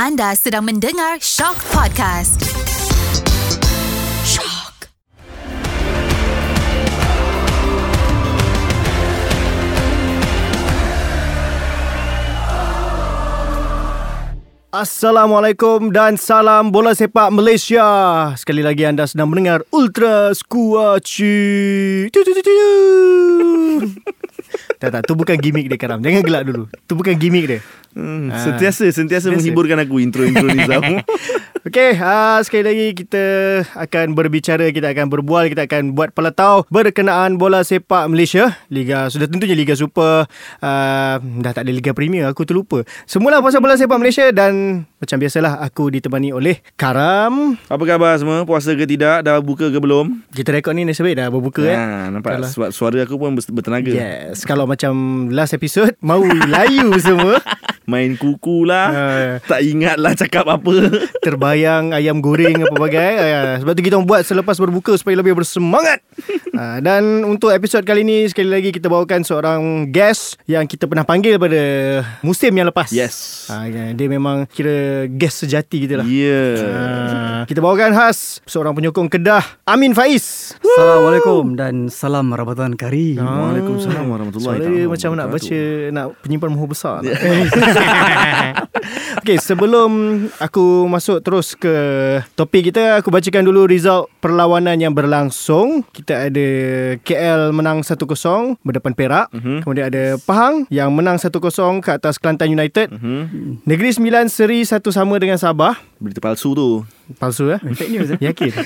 [0.00, 2.40] Anda sedang mendengar Shock Podcast.
[4.24, 4.88] Shock.
[14.72, 17.84] Assalamualaikum dan salam bola sepak Malaysia.
[18.40, 22.08] Sekali lagi anda sedang mendengar Ultra Squatchy.
[24.80, 26.00] Tak tak, tu bukan gimmick dia Karam.
[26.00, 26.72] Jangan gelak dulu.
[26.88, 27.60] Tu bukan gimmick dia.
[27.90, 28.38] Hmm, Ah.
[28.38, 29.34] sentiasa sentiasa Biasa.
[29.34, 30.82] menghiburkan aku intro-intro ni Zam.
[31.60, 33.24] Okey, uh, sekali lagi kita
[33.76, 38.56] akan berbicara, kita akan berbual, kita akan buat peletau berkenaan bola sepak Malaysia.
[38.68, 40.24] Liga, sudah tentunya Liga Super.
[40.56, 42.80] Uh, dah tak ada Liga Premier, aku terlupa.
[43.04, 47.60] Semula pasal bola sepak Malaysia dan macam biasalah aku ditemani oleh Karam.
[47.66, 48.42] Apa khabar semua?
[48.42, 49.20] Puasa ke tidak?
[49.22, 50.24] Dah buka ke belum?
[50.30, 51.76] Kita rekod ni nasib baik dah berbuka eh.
[51.76, 53.90] Ha, nampak Kalau- Su- suara aku pun ber- bertenaga.
[53.90, 54.92] Yes, kalau macam
[55.28, 57.36] last episode mau layu semua.
[57.88, 58.88] Main kuku lah.
[58.90, 59.32] Ah.
[59.44, 60.74] tak ingat lah cakap apa.
[61.26, 63.12] terbayang ayam goreng apa bagai.
[63.16, 66.04] Uh, sebab tu kita buat selepas berbuka supaya lebih bersemangat.
[66.50, 71.06] Uh, dan untuk episod kali ni sekali lagi kita bawakan seorang guest yang kita pernah
[71.06, 71.62] panggil pada
[72.20, 72.92] musim yang lepas.
[72.92, 73.48] Yes.
[73.48, 76.06] Uh, dia memang kira guest sejati kita lah.
[76.06, 76.20] Ya.
[76.20, 76.54] Yeah.
[76.60, 80.54] Uh, kita bawakan khas seorang penyokong Kedah Amin Faiz.
[80.60, 83.18] Assalamualaikum dan salam Ramadan Karim.
[83.18, 85.50] Waalaikumsalam warahmatullahi taala macam nak wabarakatuh.
[85.50, 86.98] baca Nak penyimpan moho besar
[89.20, 89.90] Okay sebelum
[90.38, 91.72] Aku masuk terus ke
[92.34, 96.48] Topik kita Aku bacakan dulu result Perlawanan yang berlangsung Kita ada
[97.00, 97.98] KL menang 1-0
[98.62, 99.62] Berdepan Perak Mhm.
[99.62, 101.30] Kemudian ada Pahang Yang menang 1-0
[101.80, 103.64] Ke atas Kelantan United Mhm.
[103.64, 106.80] Negeri Sembilan seri satu sama dengan Sabah Berita palsu tu.
[107.14, 107.60] Palsu eh?
[107.76, 108.18] Fake news eh?
[108.18, 108.50] Yakin?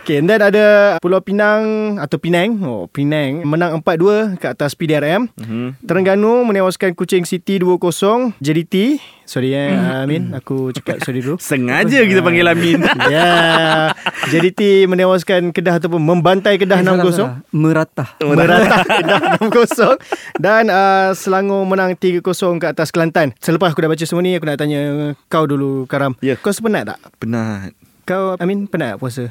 [0.00, 2.56] Okay and then ada Pulau Pinang Atau Penang.
[2.64, 3.44] Oh Penang.
[3.44, 5.76] Menang 4-2 Ke atas PDRM Mhm.
[5.84, 12.20] Terengganu menewaskan Kuching City 2-0 JDT Sorry eh Amin Aku cakap sorry dulu Sengaja kita
[12.20, 12.80] panggil Amin.
[13.08, 13.84] Ya yeah.
[14.28, 17.34] JDT menewaskan Kedah Ataupun membantai Kedah Eh, salah, 6-0 salah.
[17.50, 18.08] Meratah.
[18.20, 19.96] Meratah Kedah 6-0
[20.36, 22.20] Dan uh, Selangor menang 3-0
[22.56, 24.80] ke atas Kelantan Selepas aku dah baca semua ni Aku nak tanya
[25.26, 26.36] Kau dulu Karam Ya.
[26.36, 26.98] Kau sepenat tak?
[27.18, 27.72] Penat.
[28.04, 29.24] Kau Amin penat tak puasa?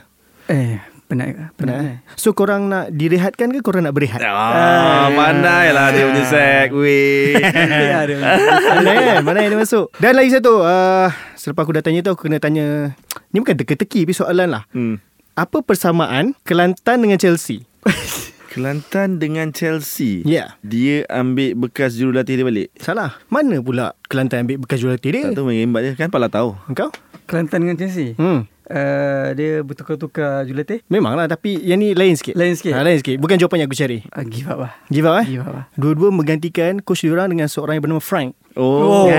[0.46, 0.78] Eh,
[1.14, 1.78] penat penat.
[1.80, 1.98] eh?
[2.18, 4.18] So korang nak direhatkan ke korang nak berehat?
[4.20, 6.26] Ah, pandai lah dia punya.
[7.84, 8.16] Ya, ada.
[8.82, 9.22] Mana kan?
[9.22, 9.94] Mana yang dia masuk?
[10.02, 11.08] Dan lagi satu, uh,
[11.38, 12.96] selepas aku dah tanya tu, aku kena tanya,
[13.30, 14.64] ni bukan teka-teki, tapi soalan lah.
[14.74, 14.98] hmm.
[15.34, 17.66] Apa persamaan Kelantan dengan Chelsea?
[18.54, 20.22] Kelantan dengan Chelsea.
[20.22, 20.30] Ya.
[20.30, 20.48] Yeah.
[20.62, 22.70] Dia ambil bekas jurulatih dia balik.
[22.78, 23.18] Salah.
[23.34, 25.24] Mana pula Kelantan ambil bekas jurulatih dia?
[25.34, 26.54] Tak tahu main rembat dia kan pala tahu.
[26.70, 26.94] Engkau?
[27.26, 28.14] Kelantan dengan Chelsea.
[28.14, 28.46] Hmm.
[28.64, 30.80] Uh, dia bertukar-tukar jurulatih.
[30.88, 32.36] Memanglah tapi yang ni lain sikit.
[32.36, 32.72] Lain sikit?
[32.72, 33.20] Ha, lain sikit.
[33.20, 34.00] Bukan jawapan yang aku cari.
[34.08, 34.74] Uh, give up lah.
[34.88, 35.26] Give up eh?
[35.28, 35.66] Give up lah.
[35.76, 38.40] Dua-dua menggantikan coach diorang dengan seorang yang bernama Frank.
[38.54, 39.10] Oh,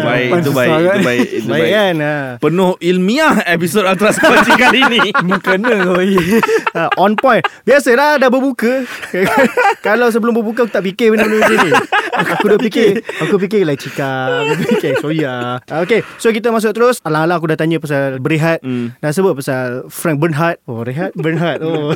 [0.00, 1.00] baik itu Susah baik itu kan?
[1.02, 1.72] baik itu Baik baik.
[1.72, 1.94] kan?
[1.98, 2.14] Ha.
[2.38, 5.00] Penuh ilmiah episod Ultra Squatchy kali ni.
[5.20, 7.42] Mengkena kau ha, on point.
[7.62, 8.86] Biasalah dah berbuka.
[9.86, 11.70] Kalau sebelum berbuka aku tak fikir benda-benda macam ni.
[12.16, 13.02] Aku dah fikir.
[13.26, 14.12] Aku fikir lah cika.
[14.46, 15.58] Aku fikir soya.
[15.66, 16.06] Ah, Okay.
[16.16, 17.02] So kita masuk terus.
[17.02, 18.62] Alang-alang aku dah tanya pasal berehat.
[18.62, 18.94] Hmm.
[18.98, 20.62] Dah sebut pasal Frank Bernhard.
[20.64, 21.62] Oh rehat Bernhard.
[21.62, 21.94] Oh.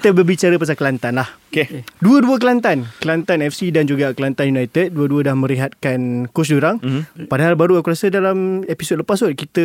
[0.00, 1.28] Kita berbicara pasal Kelantan lah.
[1.52, 1.84] Okay.
[2.00, 2.88] Dua-dua Kelantan.
[3.04, 4.96] Kelantan FC dan juga Kelantan United.
[4.96, 6.80] Dua-dua dah merehatkan coach diorang.
[6.80, 7.28] Mhm.
[7.28, 9.60] Padahal baru aku rasa dalam episod lepas tu kita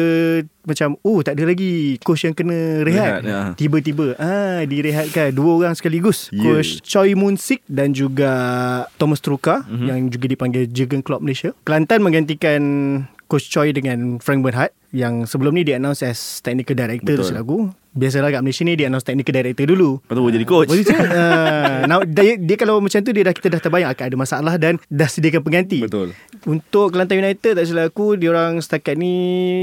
[0.67, 3.23] macam oh tak ada lagi coach yang kena rehat.
[3.23, 3.39] Rehat, ya.
[3.55, 6.27] Tiba-tiba ah direhatkan dua orang sekaligus.
[6.35, 6.43] Ya.
[6.43, 8.31] Coach Choi Moon Sik dan juga
[8.99, 9.85] Thomas Truka Mhm.
[9.87, 11.55] yang juga dipanggil Jurgen Klopp Malaysia.
[11.63, 12.61] Kelantan menggantikan
[13.31, 17.29] Coach Choi dengan Frank Bernhard yang sebelum ni dia announce as technical director tu Betul.
[17.31, 17.59] silap aku.
[17.95, 20.03] Biasalah kat Malaysia ni dia announce technical director dulu.
[20.03, 20.67] Lepas tu baru jadi coach.
[20.67, 24.17] Boleh uh, now, dia, dia kalau macam tu dia dah kita dah terbayang akan ada
[24.19, 25.79] masalah dan dah sediakan pengganti.
[25.87, 26.11] Betul.
[26.43, 29.15] Untuk Kelantan United tak silap aku dia orang setakat ni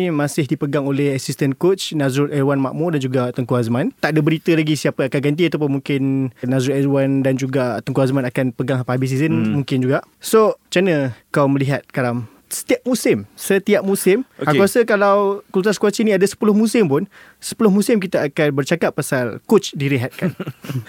[0.09, 3.93] masih dipegang oleh assistant coach Nazrul Irwan Makmur dan juga Tengku Azman.
[4.00, 8.25] Tak ada berita lagi siapa akan ganti ataupun mungkin Nazrul Irwan dan juga Tengku Azman
[8.25, 9.53] akan pegang sampai habis season hmm.
[9.60, 10.00] mungkin juga.
[10.25, 10.97] So, macam mana
[11.28, 12.31] kau melihat Karam?
[12.52, 14.52] Setiap musim Setiap musim okay.
[14.52, 17.08] Aku rasa kalau Kultas Squatchy ni ada 10 musim pun
[17.40, 20.37] 10 musim kita akan bercakap pasal Coach direhatkan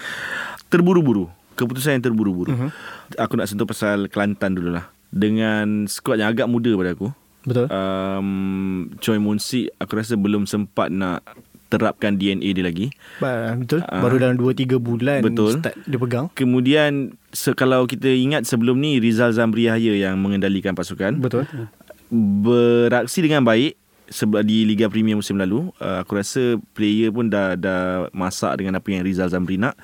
[0.72, 1.30] Terburu-buru.
[1.54, 2.50] Keputusan yang terburu-buru.
[2.50, 2.68] Mhm.
[3.14, 4.90] Aku nak sentuh pasal Kelantan dulu lah.
[5.14, 7.14] Dengan skuad yang agak muda pada aku.
[7.44, 8.28] Betul Um,
[8.98, 11.20] Choi Moon Sik aku rasa belum sempat nak
[11.76, 12.86] terapkan DNA dia lagi.
[13.18, 14.00] Betul Ah.
[14.00, 15.58] Baru dalam 2-3 bulan Betul.
[15.58, 20.72] Start dia pegang Kemudian se- kalau kita ingat sebelum ni Rizal Zamri Yahya yang mengendalikan
[20.72, 21.18] pasukan.
[21.18, 21.46] Betul
[22.14, 23.74] beraksi dengan baik
[24.06, 28.78] sebab di Liga Premier musim lalu uh, aku rasa player pun dah dah masak dengan
[28.78, 29.74] apa yang Rizal Zamri nak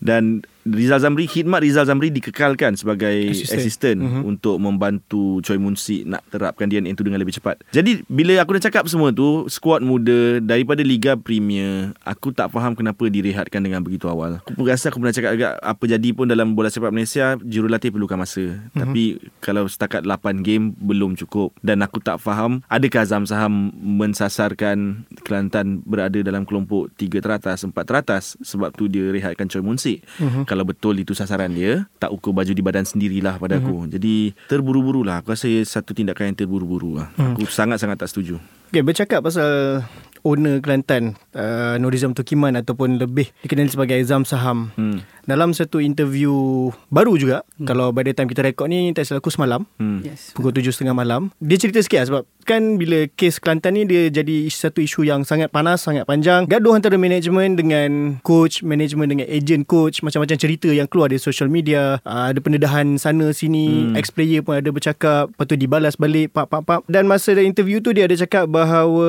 [0.00, 3.60] dan Rizal Zamri khidmat Rizal Zamri dikekalkan sebagai Assistant.
[3.60, 4.22] assistant, Mhm.
[4.24, 7.60] untuk membantu Choi Mun Sik nak terapkan DNA itu dengan lebih cepat.
[7.68, 12.72] Jadi bila aku dah cakap semua tu, skuad muda daripada Liga Premier, aku tak faham
[12.72, 14.40] kenapa direhatkan dengan begitu awal.
[14.42, 18.16] Aku rasa aku pernah cakap agak apa jadi pun dalam bola sepak Malaysia, jurulatih perlukan
[18.16, 18.40] masa.
[18.40, 18.72] Mhm.
[18.74, 19.04] Tapi
[19.38, 25.80] kalau setakat 8 game belum cukup dan aku tak faham adakah Zam Saham mensasarkan Kelantan
[25.82, 30.04] berada dalam kelompok 3 teratas, 4 teratas sebab tu dia rehatkan Choi Mun Sik.
[30.54, 33.90] Kalau betul itu sasaran dia, tak ukur baju di badan sendirilah pada aku.
[33.90, 35.18] Jadi terburu-buru lah.
[35.18, 37.10] Aku rasa satu tindakan yang terburu-buru lah.
[37.18, 38.38] Aku sangat-sangat tak setuju.
[38.70, 39.82] Okay, bercakap pasal
[40.24, 44.72] owner Kelantan, uh, Norizam Tukiman ataupun lebih dikenali sebagai Zam Saham.
[44.74, 45.04] Hmm.
[45.24, 47.68] Dalam satu interview baru juga, hmm.
[47.68, 50.00] kalau by the time kita rekod ni, tak silap aku semalam, Hmm.
[50.04, 50.32] Yes.
[50.32, 51.32] pukul 7.30 malam.
[51.40, 55.24] Dia cerita sikit lah sebab kan bila kes Kelantan ni dia jadi satu isu yang
[55.24, 56.48] sangat panas, sangat panjang.
[56.48, 61.48] Gaduh antara management dengan coach, management dengan agent coach, macam-macam cerita yang keluar di social
[61.52, 62.00] media.
[62.04, 64.00] Uh, ada pendedahan sana sini, hmm.
[64.00, 66.80] ex-player pun ada bercakap, lepas tu dibalas balik, pap, pap, pap.
[66.88, 69.08] Dan masa ada interview tu dia ada cakap bahawa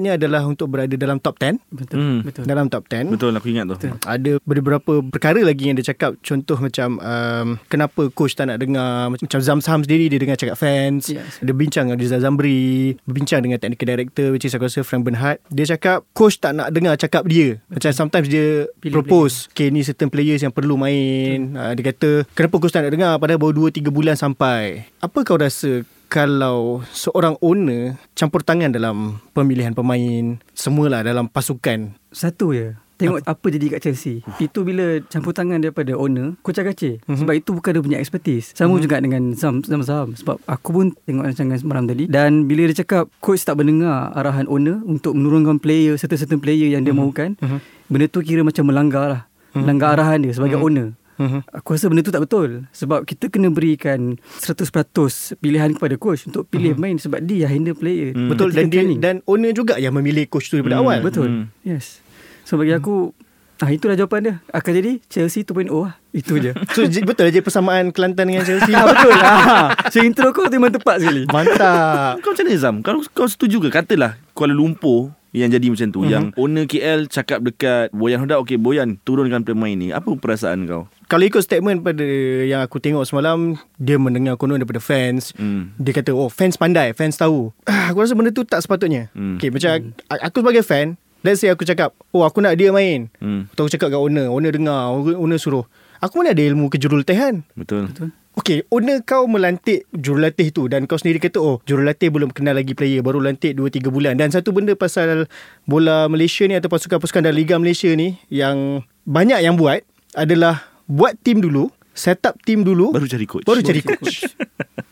[0.00, 1.60] targetnya adalah untuk berada dalam top 10.
[1.68, 1.96] Betul.
[2.00, 2.18] Hmm.
[2.24, 2.44] Betul.
[2.48, 3.76] Dalam top 10 Betul aku ingat tu.
[3.76, 3.92] Betul.
[4.00, 9.12] ada beberapa perkara lagi yang dia cakap contoh macam um, kenapa coach tak nak dengar
[9.12, 11.42] macam Zam Sam sendiri dia dengar cakap fans Yes.
[11.42, 15.42] dia bincang dengan Rizal Zamri berbincang dengan technical director which is aku rasa Frank Bernhard
[15.50, 19.82] dia cakap coach tak nak dengar cakap dia macam sometimes dia Pilih propose okay ni
[19.82, 23.68] certain players yang perlu main uh, dia kata kenapa coach tak nak dengar padahal baru
[23.68, 31.06] 2-3 bulan sampai apa kau rasa kalau seorang owner campur tangan dalam pemilihan pemain semualah
[31.06, 32.74] dalam pasukan Satu je.
[33.00, 34.20] Tengok apa jadi kat Chelsea.
[34.36, 37.00] Itu bila campur tangan daripada owner, coach kacir.
[37.08, 37.24] Mhm.
[37.24, 38.52] Sebab itu bukan dia punya expertise.
[38.52, 40.12] Sama juga dengan Sam Sam Sam.
[40.20, 42.04] Sebab aku pun tengok rancangan semalam tadi.
[42.12, 46.84] Dan bila dia cakap coach tak mendengar arahan owner untuk menurunkan player, certain-certain player yang
[46.84, 47.88] dia mahukan, Mhm.
[47.88, 49.22] benda tu kira macam melanggar lah.
[49.56, 50.92] Melanggar arahan dia sebagai owner.
[51.20, 51.40] Mhm.
[51.52, 56.48] Aku rasa benda tu tak betul Sebab kita kena berikan 100% pilihan kepada coach Untuk
[56.48, 58.32] pilih main Sebab dia yang handle player Hmm.
[58.32, 60.98] Betul dan dia, dan owner juga yang memilih coach tu daripada Hmm, awal.
[61.04, 61.44] Betul Hmm.
[61.60, 62.00] Yes
[62.48, 63.12] So bagi aku
[63.60, 64.34] Ah itulah jawapan dia.
[64.56, 66.00] Akan jadi Chelsea 2.0 lah.
[66.16, 66.56] Itu je.
[66.72, 68.72] So betul je persamaan Kelantan dengan Chelsea.
[68.72, 69.12] ah, betul.
[69.20, 69.68] Ah.
[69.92, 71.28] So intro kau tu memang tepat sekali.
[71.28, 72.24] Mantap.
[72.24, 72.80] Kau macam mana Zam?
[72.80, 76.10] Kalau kau setuju ke katalah Kuala Lumpur yang jadi macam tu, mm-hmm.
[76.10, 79.92] yang owner KL cakap dekat Boyan Hodak, okey Boyan turunkan pemain ni.
[79.94, 80.88] Apa perasaan kau?
[81.10, 82.06] Kalau ikut statement pada
[82.46, 85.34] yang aku tengok semalam, dia mendengar konon daripada fans.
[85.34, 85.74] Hmm.
[85.74, 87.50] Dia kata, oh fans pandai, fans tahu.
[87.66, 89.10] Ah, aku rasa benda tu tak sepatutnya.
[89.10, 89.34] Hmm.
[89.34, 90.94] Okay, macam a- aku sebagai fan,
[91.26, 93.10] let's say aku cakap, oh aku nak dia main.
[93.18, 93.50] Hmm.
[93.50, 95.66] Atau aku cakap kat owner, owner dengar, owner suruh.
[95.98, 97.42] Aku mana ada ilmu kejurulatihan.
[97.58, 97.90] Betul.
[97.90, 98.14] Betul.
[98.38, 102.78] Okay, owner kau melantik jurulatih tu dan kau sendiri kata, oh jurulatih belum kenal lagi
[102.78, 104.14] player, baru lantik 2-3 bulan.
[104.14, 105.26] Dan satu benda pasal
[105.66, 109.82] bola Malaysia ni atau pasukan-pasukan dalam Liga Malaysia ni yang banyak yang buat
[110.14, 113.46] adalah buat tim dulu, set up tim dulu, Baru cari coach.
[113.46, 114.26] baru cari coach.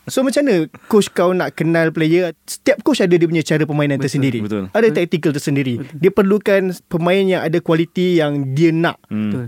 [0.09, 4.01] So macam mana coach kau nak kenal player Setiap coach ada dia punya cara permainan
[4.01, 4.65] Betul, tersendiri betul.
[4.73, 9.29] Ada tactical tersendiri Dia perlukan pemain yang ada kualiti yang dia nak Hmm.
[9.29, 9.45] Betul.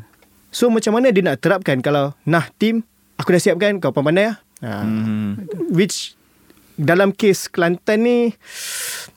[0.54, 2.86] So macam mana dia nak terapkan Kalau nah tim
[3.18, 4.86] Aku dah siapkan Kau pandai lah ha.
[4.86, 5.42] Hmm.
[5.74, 6.14] Which
[6.78, 8.30] Dalam kes Kelantan ni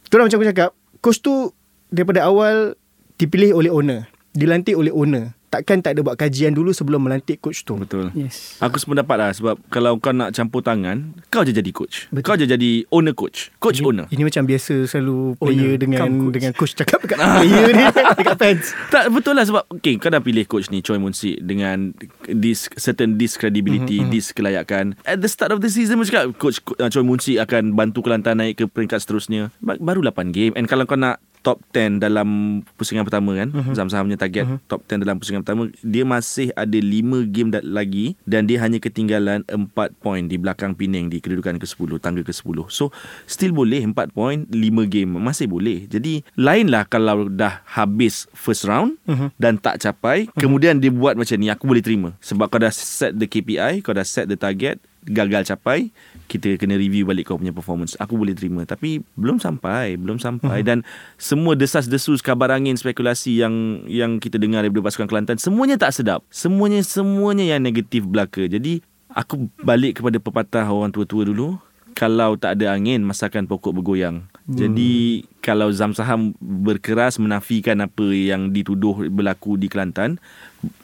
[0.03, 0.71] Itulah macam aku cakap
[1.05, 1.53] Coach tu
[1.93, 2.73] Daripada awal
[3.21, 7.63] Dipilih oleh owner Dilantik oleh owner Takkan tak ada buat kajian dulu Sebelum melantik coach
[7.63, 8.11] tu Betul.
[8.19, 8.59] Yes.
[8.59, 12.11] Aku sependapat lah sebab kalau kau nak campur tangan, kau je jadi coach.
[12.11, 12.25] Betul.
[12.27, 13.55] Kau je jadi owner coach.
[13.63, 14.07] Coach ini, owner.
[14.11, 16.35] Ini macam biasa Selalu player Owner, dengan coach.
[16.35, 20.23] Dengan coach cakap Dekat player ni Dekat fans Tak betul lah sebab okay, kau dah
[20.25, 21.93] pilih coach ni Choi Mun Sik dengan
[22.27, 24.13] this certain discredibility, mm-hmm.
[24.13, 24.99] diskelayakan.
[25.05, 28.03] At the start of the season macam cakap coach uh, Choi Mun Sik akan bantu
[28.03, 29.55] Kelantan naik ke peringkat seterusnya.
[29.63, 33.75] Ba- Baru 8 game and kalau kau nak top 10 dalam pusingan pertama kan uh-huh.
[33.77, 34.59] Zam-Zam punya target uh-huh.
[34.65, 38.81] top 10 dalam pusingan pertama dia masih ada 5 game da- lagi dan dia hanya
[38.81, 39.69] ketinggalan 4
[40.01, 42.89] poin di belakang Penang di kedudukan ke-10 tangga ke-10 so
[43.29, 44.57] still boleh 4 poin 5
[44.89, 49.29] game masih boleh jadi lainlah kalau dah habis first round uh-huh.
[49.37, 50.41] dan tak capai uh-huh.
[50.41, 53.93] kemudian dia buat macam ni aku boleh terima sebab kau dah set the KPI kau
[53.93, 55.93] dah set the target gagal capai
[56.27, 57.95] kita kena review balik kau punya performance.
[58.01, 60.65] Aku boleh terima tapi belum sampai belum sampai.
[60.65, 60.83] Dan
[61.21, 66.25] semua desas-desus kabar angin spekulasi yang yang kita dengar daripada pasukan Kelantan semuanya tak sedap.
[66.33, 68.49] Semuanya semuanya yang negatif belaka.
[68.49, 68.81] Jadi
[69.13, 71.61] aku balik kepada pepatah orang tua-tua dulu
[71.95, 74.27] kalau tak ada angin masakan pokok bergoyang.
[74.45, 80.19] Jadi kalau Zam Saham berkeras menafikan apa yang dituduh berlaku di Kelantan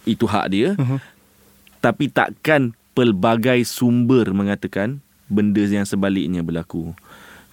[0.06, 0.78] itu hak dia.
[1.82, 6.92] Tapi takkan pelbagai sumber mengatakan benda yang sebaliknya berlaku.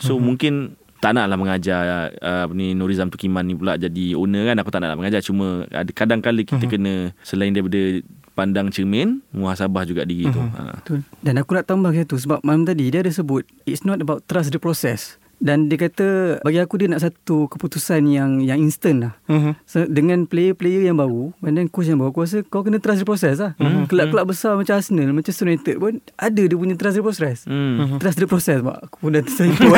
[0.01, 0.25] So mm-hmm.
[0.25, 0.53] mungkin
[0.98, 4.82] tak naklah mengajar uh, apa ni Nurizam Tukiman ni pula jadi owner kan aku tak
[4.82, 6.74] naklah mengajar cuma ada kadang-kadang kita mm-hmm.
[6.74, 8.01] kena selain daripada
[8.38, 10.38] pandang cermin, muhasabah juga diri tu.
[10.38, 10.77] Ha.
[10.77, 11.01] Betul.
[11.25, 14.53] Dan aku nak tambah satu sebab malam tadi dia ada sebut it's not about trust
[14.53, 15.17] the process.
[15.38, 19.13] Dan dia kata bagi aku dia nak satu keputusan yang yang instant lah.
[19.29, 19.53] Mhm.
[19.70, 23.01] So, dengan player-player yang baru and then coach yang baru aku rasa kau kena trust
[23.01, 23.53] the process lah.
[23.62, 23.86] Mm-hmm.
[23.86, 27.38] Kelab-kelab besar macam Arsenal, Manchester United pun ada dia punya trust the process.
[27.46, 28.01] Hmm.
[28.01, 28.89] Trust the process mak.
[28.89, 29.70] Aku pun dah tersipu.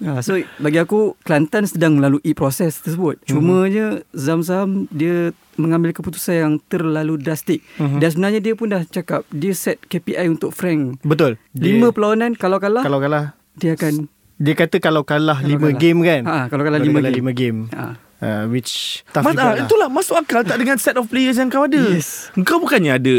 [0.00, 3.20] Ha, so bagi aku Kelantan sedang melalui proses tersebut.
[3.28, 7.60] Cuma je Zam-Zam dia mengambil keputusan yang terlalu drastik.
[7.76, 11.04] Dan sebenarnya dia pun dah cakap dia set KPI untuk Frank.
[11.04, 11.36] Betul.
[11.52, 15.60] Lima Dia- perlawanan kalau kalah Kalau kalah dia akan Dia kata kalau kalah Kalau 5
[15.60, 15.76] kalah.
[15.76, 17.20] game kan Ha, kalau kalah dia lima kalah game.
[17.20, 17.86] lima game ha.
[18.18, 21.34] uh, Which Tough Mas, juga ah, lah itulah masuk akal tak dengan set of players
[21.34, 21.80] yang kau ada.
[21.90, 22.28] Yes.
[22.40, 23.14] Kau bukannya ada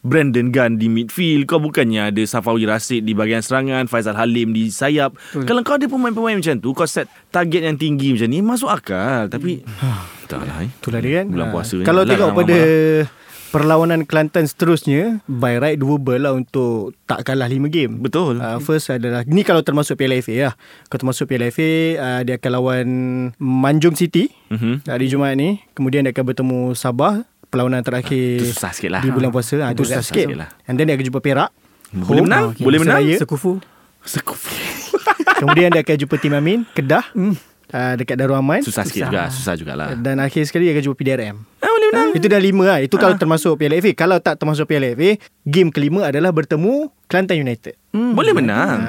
[0.00, 4.70] Brandon Gunn di midfield, kau bukannya ada Safawi Rasid di bahagian serangan, Faizal Halim di
[4.70, 5.18] sayap.
[5.34, 5.42] Betul.
[5.44, 9.26] Kalau kau ada pemain-pemain macam tu, kau set target yang tinggi macam ni, masuk akal.
[9.26, 9.66] Tapi
[10.30, 10.70] tak lah eh.
[10.72, 11.82] Itulah dia kan Bulan Ah, puasa ni.
[11.82, 13.04] Kalau tengok ramai pada marah.
[13.56, 18.36] Perlawanan Kelantan seterusnya By right doable lah Untuk tak kalah 5 game Betul.
[18.36, 20.54] Uh, first adalah Ni kalau termasuk Piala FA lah
[20.86, 21.64] Kalau termasuk Piala FA
[21.96, 22.86] uh, Dia akan lawan
[23.36, 24.84] Manjung City Mhm.
[24.84, 29.00] Hari Jumaat ni Kemudian dia akan bertemu Sabah Perlawanan terakhir Itu susah sikit lah.
[29.00, 30.48] Di bulan puasa ha, Itu Susah susah sikit sikit lah.
[30.66, 31.50] And then dia akan jumpa Perak
[31.90, 32.28] Boleh Home.
[32.28, 32.44] menang?
[32.52, 32.62] Okay.
[32.62, 33.00] Boleh menang?
[33.00, 33.16] Seraya.
[33.16, 33.52] Sekufu.
[34.02, 34.38] Sekup.
[35.36, 37.34] Kemudian dia akan jumpa Tim Amin Kedah Hmm.
[37.76, 39.92] Uh, Dekat Darul Aman Susah sikit juga, susah jugalah.
[39.94, 42.08] Dan akhir sekali dia akan jumpa PDRM Ah, boleh menang.
[42.12, 45.68] Itu dah lima lah Itu kalau termasuk Piala FA Kalau tak termasuk Piala FA Game
[45.68, 48.80] kelima adalah bertemu Kelantan United Boleh menang.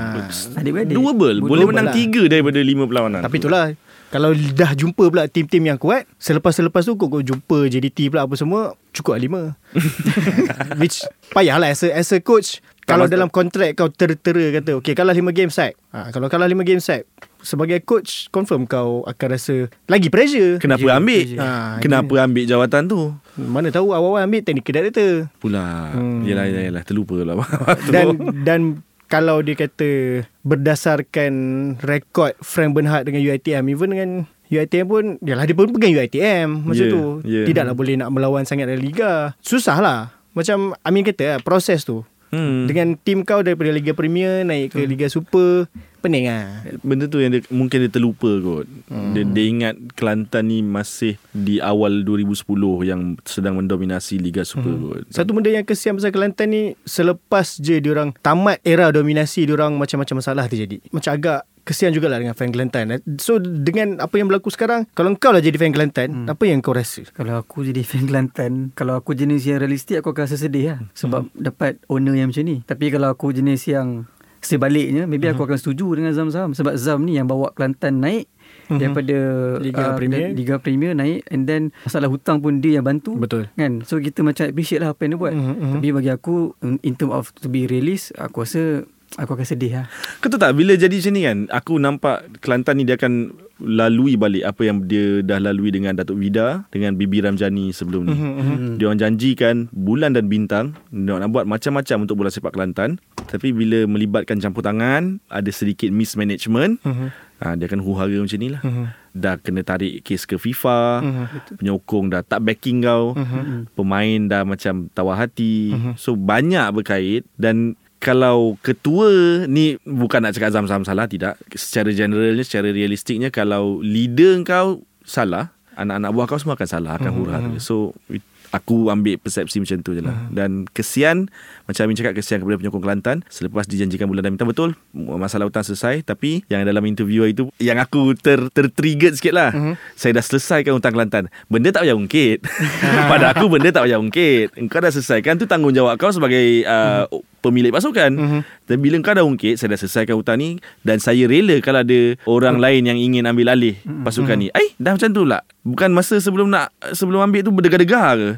[0.53, 0.94] Adik-beradik.
[0.94, 1.38] Doable.
[1.39, 1.94] Boleh Doable menang lah.
[1.94, 3.22] tiga daripada lima perlawanan.
[3.22, 3.65] Tapi itulah
[4.08, 8.34] Kalau dah jumpa pula Tim-tim yang kuat Selepas-selepas tu Kau, kau jumpa JDT pula apa
[8.34, 9.41] semua Cukup lah lima
[10.82, 14.96] Which Payahlah as a, as a coach Kalau mas- dalam kontrak Kau ter-tera kata Okay
[14.96, 17.03] kalah lima game sack ha, Kalau kalah lima game sack
[17.38, 21.22] Sebagai coach Confirm kau akan rasa Lagi pressure Kenapa Kerja, ambil?
[21.22, 21.38] kerja.
[21.38, 23.01] Ah, Kenapa ambil jawatan tu?
[23.36, 25.91] Mana tahu awal-awal ambil Technical director Pula.
[25.91, 26.24] Hmm.
[26.24, 26.82] Yelah, yelah, yelah.
[26.82, 27.36] Terlupa lah.
[27.94, 28.08] Dan
[28.41, 28.62] dan
[29.08, 31.34] kalau dia kata berdasarkan
[31.79, 34.10] rekod Frank Bernhard dengan UiTM even dengan
[34.48, 37.03] UiTM pun yalah dia pun pegang UiTM macam Yeah, tu.
[37.24, 37.46] yeah.
[37.46, 39.32] Tidaklah boleh nak melawan sangat dalam liga.
[39.39, 40.00] Susah lah.
[40.32, 42.03] Macam Amin kata lah, proses tu.
[42.31, 42.67] Hmm.
[42.67, 45.72] Dengan tim kau daripada Liga Premier naik ke Liga Super
[46.03, 46.63] pening lah.
[46.86, 48.67] Benda tu yang dia, mungkin dia terlupa kot.
[48.88, 49.12] Hmm.
[49.15, 52.43] Dia, dia ingat Kelantan ni masih di awal 2010
[52.86, 54.84] yang sedang mendominasi Liga Super hmm.
[54.84, 55.01] kot.
[55.12, 60.22] Satu benda yang kesian pasal Kelantan ni selepas je diorang tamat era dominasi diorang macam-macam
[60.22, 60.84] masalah terjadi.
[60.93, 62.95] Macam agak kesian jugalah dengan fan Kelantan.
[63.19, 66.27] So dengan apa yang berlaku sekarang, kalau kau lah jadi fan Kelantan, hmm.
[66.27, 67.03] apa yang kau rasa?
[67.12, 70.79] Kalau aku jadi fan Kelantan Kalau aku jenis yang realistik Aku akan rasa sedih lah
[70.93, 74.07] Sebab dapat owner yang macam ni Tapi kalau aku jenis yang
[74.38, 78.29] Sebaliknya Maybe aku akan setuju dengan Zam-Zam Sebab Zam ni yang bawa Kelantan naik
[78.69, 79.17] Daripada
[79.57, 80.31] Liga ah, Premier.
[80.31, 83.50] Liga Premier naik And then Masalah hutang pun dia yang bantu Betul.
[83.53, 85.74] kan So kita macam appreciate lah Apa yang dia buat Mhm, mhm.
[85.74, 88.86] Tapi bagi aku in- In term of To be realist Aku rasa
[89.16, 89.86] Aku akan sedih lah
[90.20, 94.14] Kau tahu tak bila jadi macam ni kan Aku nampak Kelantan ni dia akan Lalui
[94.14, 98.76] balik Apa yang dia dah lalui Dengan Datuk Vida Dengan Bibi Ramjani sebelum ni Mhm,
[98.76, 103.56] Dia orang janjikan Bulan dan bintang Dia nak buat macam-macam Untuk bola sepak Kelantan Tapi
[103.56, 107.08] bila melibatkan campur tangan Ada sedikit mismanagement Mhm.
[107.40, 108.86] ha, Dia akan huru-hara macam ni lah Mhm.
[109.16, 111.26] Dah kena tarik kes ke FIFA Mhm.
[111.58, 113.72] Penyokong dah tak backing kau Mhm.
[113.74, 115.92] Pemain dah macam tawar hati Mhm.
[115.96, 119.10] So banyak berkait Dan kalau ketua
[119.50, 121.36] ni bukan nak cakap Zam-Zam salah tidak.
[121.50, 127.12] Secara generalnya secara realistiknya kalau leader kau salah anak-anak buah kau semua akan salah akan
[127.13, 130.16] hura-hara so it- aku ambil persepsi macam tu je lah.
[130.32, 131.27] Dan kesian
[131.68, 133.18] macam Amin cakap kesian kepada penyokong Kelantan.
[133.27, 136.04] Selepas dijanjikan bulan dan bintang betul masalah hutang selesai.
[136.04, 139.50] Tapi yang dalam interview itu yang aku ter tertrigger sikit lah.
[139.96, 141.24] Saya dah selesaikan hutang Kelantan.
[141.51, 142.44] Benda tak payah ungkit.
[143.12, 144.56] Pada aku benda tak payah ungkit.
[144.56, 147.08] Engkau dah selesaikan tu tanggungjawab kau sebagai uh,
[147.44, 148.44] pemilik pasukan.
[148.68, 150.50] Dan bila kau dah ungkit saya dah selesaikan hutang ni.
[150.84, 153.75] Dan saya rela kalau ada orang lain yang ingin ambil alih
[154.08, 154.48] pasukan ni.
[154.56, 158.31] Eh dah macam tu lah bukan masa sebelum nak sebelum ambil tu berdegar-degar ke?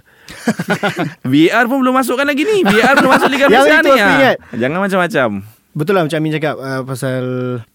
[1.31, 2.65] VAR pun belum masukkan lagi ni.
[2.65, 4.38] VAR belum masuk Liga Malaysia ni ingat.
[4.57, 5.29] jangan macam-macam
[5.70, 7.24] Betul lah macam Amin cakap uh, pasal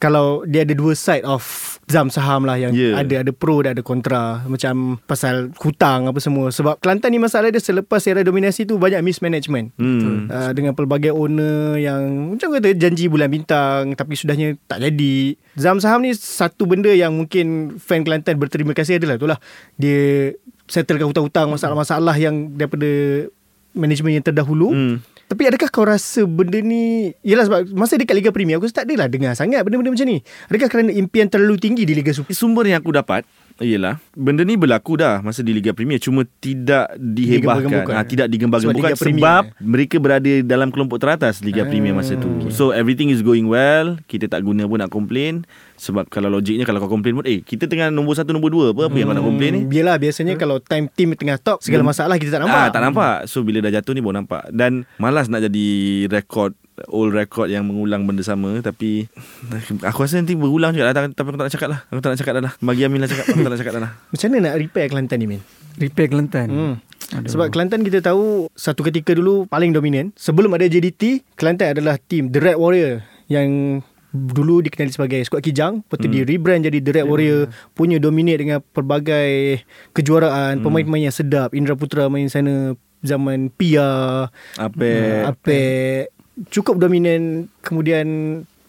[0.02, 1.42] kalau dia ada dua side of
[1.86, 2.98] Zam saham lah yang Yeah.
[2.98, 4.42] ada ada pro dan ada kontra.
[4.50, 6.50] Macam pasal hutang apa semua.
[6.50, 9.70] Sebab Kelantan ni masalah dia selepas era dominasi tu banyak mismanagement.
[9.78, 10.26] Hmm.
[10.26, 15.38] uh, dengan pelbagai owner yang macam kata janji bulan bintang tapi sudahnya tak jadi.
[15.54, 19.38] Zam saham ni satu benda yang mungkin fan Kelantan berterima kasih adalah itulah
[19.78, 20.34] dia
[20.66, 22.88] settlekan hutang-hutang masalah-masalah yang daripada
[23.74, 24.70] manajemen yang terdahulu.
[24.74, 24.96] Hmm.
[25.24, 29.08] Tapi adakah kau rasa benda ni Yelah sebab Masa dekat Liga Premier Aku tak adalah
[29.08, 30.20] dengar sangat Benda-benda macam ni.
[30.52, 33.24] Adakah kerana impian terlalu tinggi Di Liga Super sumber yang aku dapat
[33.62, 34.02] Yelah.
[34.18, 37.86] Benda ni berlaku dah Masa di Liga Premier Cuma tidak dihebahkan.
[37.86, 39.62] Ha, Tidak digembar-gemburkan Sebab Sebab, Premier.
[39.62, 42.50] mereka berada dalam kelompok teratas Liga Premier masa tu.
[42.50, 43.94] So everything is going well.
[44.10, 45.46] Kita tak guna pun nak komplain.
[45.78, 48.90] Sebab kalau logiknya Kalau kau komplain pun Eh kita tengah nombor satu Nombor dua Apa,
[48.90, 49.62] apa yang kau nak komplain ni?
[49.66, 52.58] Hmm, Yelah biasanya kalau time team tengah top Segala masalah kita tak nampak.
[52.58, 53.30] Ah, tak nampak.
[53.30, 54.50] So bila dah jatuh ni baru nampak.
[54.50, 55.66] Dan malas nak jadi
[56.10, 56.58] rekod
[56.90, 59.06] old record yang mengulang benda sama tapi
[59.82, 62.18] aku rasa nanti berulang juga lah tapi aku tak nak cakap lah aku tak nak
[62.18, 64.38] cakap dah lah bagi Amin lah cakap aku tak nak cakap dah lah Macam mana
[64.50, 65.40] nak repair Kelantan ni Min?
[65.74, 66.46] Repair Kelantan.
[66.50, 66.74] Hmm.
[67.14, 67.30] Aduh.
[67.30, 72.30] Sebab Kelantan kita tahu Satu ketika dulu Paling dominan Sebelum ada JDT Kelantan adalah team
[72.30, 73.80] The Red Warrior Yang
[74.14, 76.14] dulu dikenali sebagai skuad Kijang Lepas tu hmm.
[76.14, 77.40] di rebrand jadi The Red Warrior
[77.74, 79.62] Punya dominate dengan pelbagai
[79.94, 80.64] kejuaraan hmm.
[80.64, 84.90] Pemain-pemain yang sedap Indra Putra main sana Zaman Pia apa
[85.28, 85.58] Apa
[86.50, 88.06] Cukup dominan Kemudian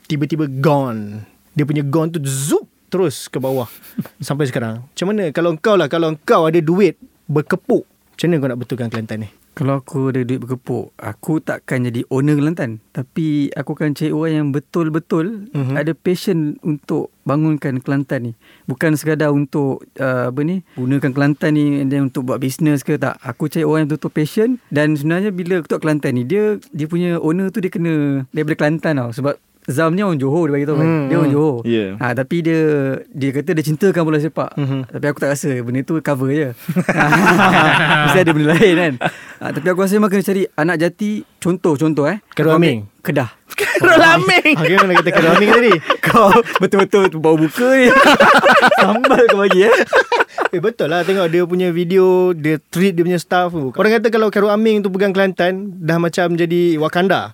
[0.05, 1.25] Tiba-tiba gone.
[1.57, 3.67] Dia punya gone tu Zup Terus ke bawah
[4.27, 4.85] Sampai sekarang.
[4.85, 5.33] Macam mana?
[5.33, 9.29] Kalau kau lah Kalau kau ada duit Berkepuk Macam mana kau nak betulkan Kelantan ni
[9.55, 12.83] Kalau aku ada duit berkepuk, aku takkan jadi owner Kelantan.
[12.91, 15.79] Tapi aku akan cari orang yang betul-betul mm-hmm.
[15.79, 18.31] ada passion untuk bangunkan Kelantan ni.
[18.67, 22.99] Bukan sekadar untuk uh, apa ni, gunakan Kelantan ni and then untuk buat bisnes ke
[22.99, 23.15] tak.
[23.23, 27.15] Aku cari orang yang betul-betul passion dan sebenarnya bila ketua Kelantan ni, dia dia punya
[27.23, 29.15] owner tu dia kena daripada Kelantan tau.
[29.15, 30.87] Sebab Zam ni orang Johor dia bagi tahu kan.
[31.09, 31.37] Dia orang hmm.
[31.41, 31.57] Johor.
[31.65, 31.85] Ya.
[31.97, 32.59] Ha, tapi dia
[33.09, 34.53] dia kata dia cintakan bola sepak.
[34.53, 34.93] Mhm.
[34.93, 36.49] Tapi aku tak rasa benda tu cover je.
[38.05, 38.93] Mesti ada benda lain kan.
[39.41, 42.21] Ha, tapi aku rasa memang kena cari anak jati contoh-contoh eh.
[42.37, 42.79] Karul Kau Aming.
[42.85, 43.29] ambil Kedah.
[43.55, 45.73] Karol Aming Ah, kau nak kata Karul Aming tadi
[46.05, 47.87] Kau betul-betul bau buka ni.
[48.81, 49.75] Sambal kau bagi eh.
[50.51, 54.07] Eh betul lah Tengok dia punya video Dia treat dia punya staff tu Orang kata
[54.09, 57.33] kalau Karul Aming tu pegang Kelantan Dah macam jadi Wakanda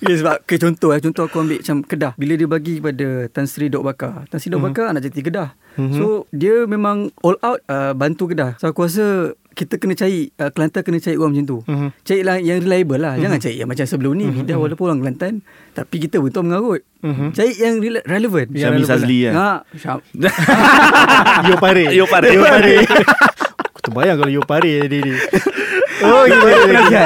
[0.00, 3.44] Okay, sebab okay, contoh eh contoh aku ambil macam Kedah bila dia bagi kepada Tan
[3.44, 4.24] Sri Dok Bakar.
[4.26, 5.52] Tan Sri Dok Bakar anak jati Kedah.
[5.76, 5.92] Mhm.
[5.94, 8.56] So dia memang all out uh, bantu Kedah.
[8.56, 11.58] So aku rasa kita kena cari uh, Kelantan kena cari orang macam tu.
[11.64, 11.88] Mhm.
[12.00, 13.14] Carilah yang reliable lah.
[13.14, 15.34] Jangan cari yang macam sebelum ni Bidah walaupun orang Kelantan
[15.70, 16.80] tapi kita betul mengarut.
[17.00, 17.36] Mhm.
[17.36, 18.46] Cari yang rele- relevan.
[18.48, 19.98] Syami Sazli kan Ha, Syam.
[21.44, 22.28] Yo Pare Yo Pare.
[22.30, 22.74] Yo Pare
[23.70, 25.12] Aku terbayang kalau Yo Pare tadi ni
[26.00, 27.04] Oh gila gila,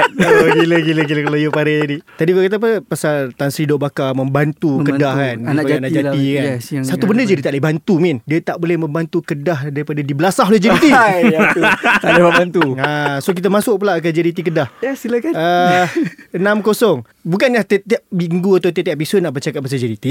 [0.55, 0.77] gila.
[0.79, 4.13] Gila gila kalau Yo Pare tadi Tadi kau kata apa Pasal Tan Sri Dok Bakar
[4.13, 4.95] Membantu, Membantu.
[4.95, 6.15] Kedah kan Anak Sebagai jati lah.
[6.41, 9.59] kan Yes, Satu benda je dia tak boleh bantu Min Dia tak boleh membantu Kedah
[9.69, 10.87] Daripada dibelasah oleh JDT
[11.27, 11.61] aku
[12.03, 12.63] tak ada orang bantu.
[12.77, 15.33] ha, So kita masuk pula ke JDT Kedah Ya, silakan.
[15.33, 15.87] Uh,
[16.65, 20.07] 6-0 Bukannya tiap-tiap minggu atau tiap-tiap episod nak bercakap pasal JDT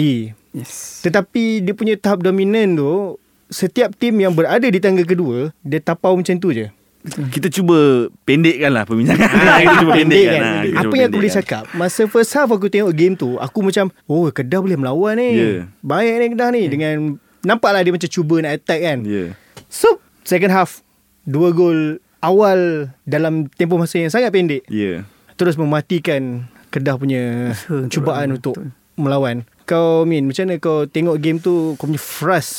[0.52, 1.02] yes.
[1.02, 3.16] Tetapi dia punya tahap dominan tu
[3.48, 6.68] Setiap tim yang berada di tangga kedua Dia tapau macam tu je
[7.04, 9.28] kita cuba pendekkan lah perbincangan
[9.60, 10.40] kita cuba pendekkan.
[10.40, 10.56] lah.
[10.64, 11.38] Kita Ah, Apa cuba yang aku boleh pendekkan.
[11.38, 15.30] cakap Masa first half aku tengok game tu Aku macam Oh Kedah boleh melawan ni.
[15.34, 15.52] Ya.
[15.80, 16.64] Baik ni Kedah ni.
[16.66, 16.96] Dengan
[17.42, 18.98] Nampaklah dia macam cuba nak attack kan.
[19.04, 19.36] Ya.
[19.68, 19.88] So
[20.24, 20.80] Second half
[21.22, 24.64] Dua gol Awal Dalam tempoh masa yang sangat pendek.
[24.66, 25.04] Ya.
[25.36, 28.40] Terus mematikan Kedah punya Betul, Cubaan betul.
[28.40, 28.56] untuk
[28.96, 29.44] Melawan.
[29.64, 31.76] Kau Min Macam mana kau tengok game tu?
[31.76, 32.54] Kau punya frust?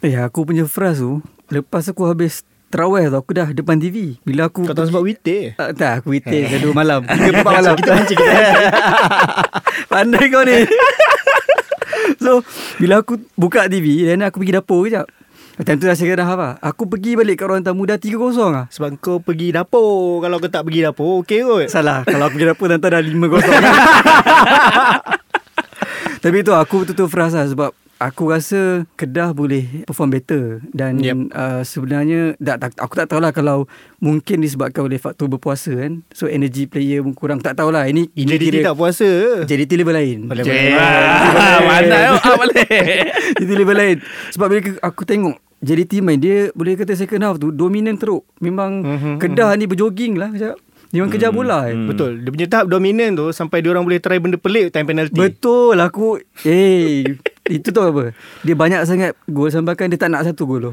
[0.00, 2.42] Eh aku punya frust tu Lepas aku habis
[2.74, 6.18] Terawih tu Aku dah depan TV Bila aku Kau tahu sebab weekday Uh, tak, aku
[6.18, 7.06] weekday Dah dua malam.
[7.06, 8.34] Tiga empat malam Kita hancur kita
[9.94, 10.58] Pandai kau ni.
[12.24, 12.42] So
[12.82, 15.06] Bila aku buka TV Dan aku pergi dapur kejap.
[15.54, 18.18] Time tu dah second half lah Aku pergi balik kat ruang tamu Dah 3-0
[18.50, 18.66] lah.
[18.74, 20.18] Sebab kau pergi dapur.
[20.18, 21.70] Kalau kau tak pergi dapur Okey kot.
[21.70, 22.02] Salah.
[22.02, 23.38] Kalau aku pergi dapur Tante dah 5-0
[26.26, 31.16] Tapi tu aku betul-betul frust lah Sebab Aku rasa Kedah boleh perform better Dan Yep.
[31.30, 33.64] uh, sebenarnya tak, tak, Aku tak tahulah kalau
[33.98, 36.04] Mungkin disebabkan oleh faktor berpuasa kan.
[36.12, 37.40] So energy player pun kurang.
[37.40, 37.88] Tak tahulah.
[37.88, 39.08] Ini, ini JDT tak puasa.
[39.40, 40.18] JDT level lain.
[40.28, 40.76] Boleh, J- boleh.
[40.76, 42.76] Ah, Mana ah, boleh.
[43.56, 43.96] Level lain.
[44.28, 48.28] Sebab bila aku tengok JDT main Dia boleh kata second half tu Dominan teruk.
[48.38, 49.14] Memang Mhm, mm-hmm.
[49.16, 50.60] Kedah ni berjoging lah kejap.
[50.92, 51.72] Dia memang kejar bola eh.
[51.72, 51.88] Hmm.
[51.88, 52.20] Betul.
[52.20, 55.16] Dia punya tahap dominan tu Sampai dia orang boleh try benda pelik Time penalty.
[55.16, 55.80] Betul.
[55.80, 58.04] Aku Eh Itu tahu apa?
[58.40, 60.72] Dia banyak sangat Gol sampai dia tak nak satu gol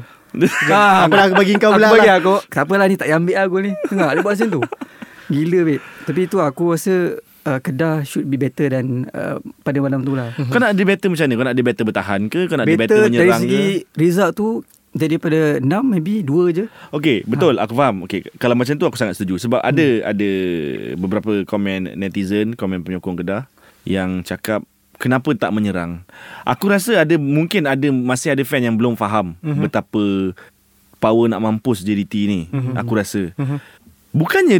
[0.72, 2.16] Ha, Apa lah aku bagi kau aku belah bagi lah.
[2.16, 3.72] aku Tak apalah ni tak payah ambil lah gol ni.
[3.92, 4.60] Tengok dia buat macam tu.
[5.28, 5.82] Gila babe.
[6.08, 6.94] Tapi tu aku rasa
[7.44, 10.32] uh, Kedah should be better dan uh, Pada malam tu lah.
[10.48, 11.34] Kau nak dia better macam mana?
[11.36, 12.40] Kau nak dia better bertahan ke?
[12.48, 14.00] Kau nak dia Better better dari menyerang segi ke?
[14.00, 14.48] Result tu
[14.92, 16.64] Daripada 6 maybe 2 je.
[16.92, 17.56] Okey, betul.
[17.56, 18.04] Aku faham.
[18.04, 19.40] Okey, kalau macam tu aku sangat setuju.
[19.40, 20.30] Sebab ada ada
[21.00, 23.48] beberapa komen netizen, komen penyokong Kedah
[23.88, 24.68] yang cakap
[25.02, 26.06] kenapa tak menyerang.
[26.46, 29.62] Aku rasa ada mungkin ada masih ada fan yang belum faham mm-hmm.
[29.66, 30.02] betapa
[31.02, 32.40] power nak mampus JDT ni.
[32.46, 32.78] Mm-hmm.
[32.78, 33.34] Aku rasa.
[33.34, 33.58] Mm-hmm.
[34.12, 34.58] Bukannya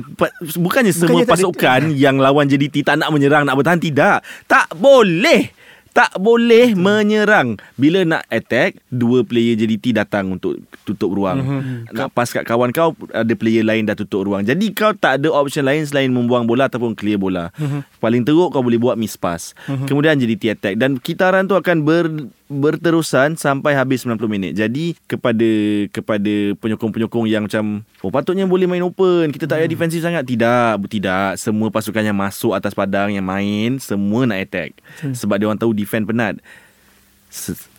[0.58, 4.26] bukannya semua Bukannya pasukan yang lawan JDT tak nak menyerang nak bertahan tidak.
[4.50, 5.54] Tak boleh.
[5.92, 7.60] Tak boleh menyerang.
[7.76, 10.56] Bila nak attack, dua player JDT datang untuk
[10.88, 11.38] tutup ruang.
[11.44, 11.92] Mm-hmm.
[11.92, 14.40] Nak pass kat kawan kau, ada player lain dah tutup ruang.
[14.40, 17.52] Jadi kau tak ada option lain selain membuang bola ataupun clear bola.
[17.60, 18.00] Mm-hmm.
[18.00, 19.52] Paling teruk kau boleh buat miss pass.
[19.68, 19.86] Mm-hmm.
[19.92, 20.74] Kemudian JDT attack.
[20.80, 22.08] Dan kitaran tu akan ber,
[22.52, 24.52] berterusan sampai habis 90 minit.
[24.52, 25.50] Jadi kepada
[25.88, 29.74] kepada penyokong-penyokong yang macam oh patutnya boleh main open, kita tak payah hmm.
[29.74, 30.22] defensif sangat.
[30.28, 31.40] Tidak, tidak.
[31.40, 34.76] Semua pasukan yang masuk atas padang yang main semua nak attack.
[35.00, 35.16] Hmm.
[35.16, 36.36] Sebab dia orang tahu defend penat.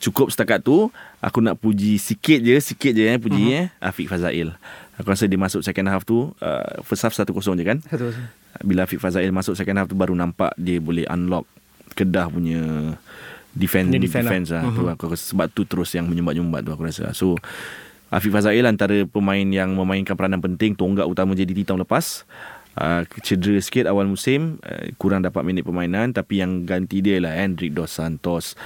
[0.02, 0.90] Cukup setakat tu
[1.22, 3.60] Aku nak puji sikit je Sikit je eh Puji uh-huh.
[3.62, 4.50] eh Afiq Fazail
[4.98, 8.90] Aku rasa dia masuk second half tu uh, First half 1-0 je kan 1-0 Bila
[8.90, 11.46] Afiq Fazail masuk second half tu Baru nampak dia boleh unlock
[11.94, 12.98] Kedah punya
[13.54, 14.66] defend, defend defense lah.
[14.66, 14.74] lah.
[14.74, 14.94] Uh-huh.
[14.98, 17.14] Aku rasa sebab tu terus yang menyumbat-nyumbat tu aku rasa.
[17.14, 17.38] So
[18.14, 22.26] Afiq Fazail antara pemain yang memainkan peranan penting tonggak utama JDT tahun lepas.
[22.74, 27.30] Uh, cedera sikit awal musim uh, kurang dapat minit permainan tapi yang ganti dia lah
[27.30, 28.58] Hendrik Dos Santos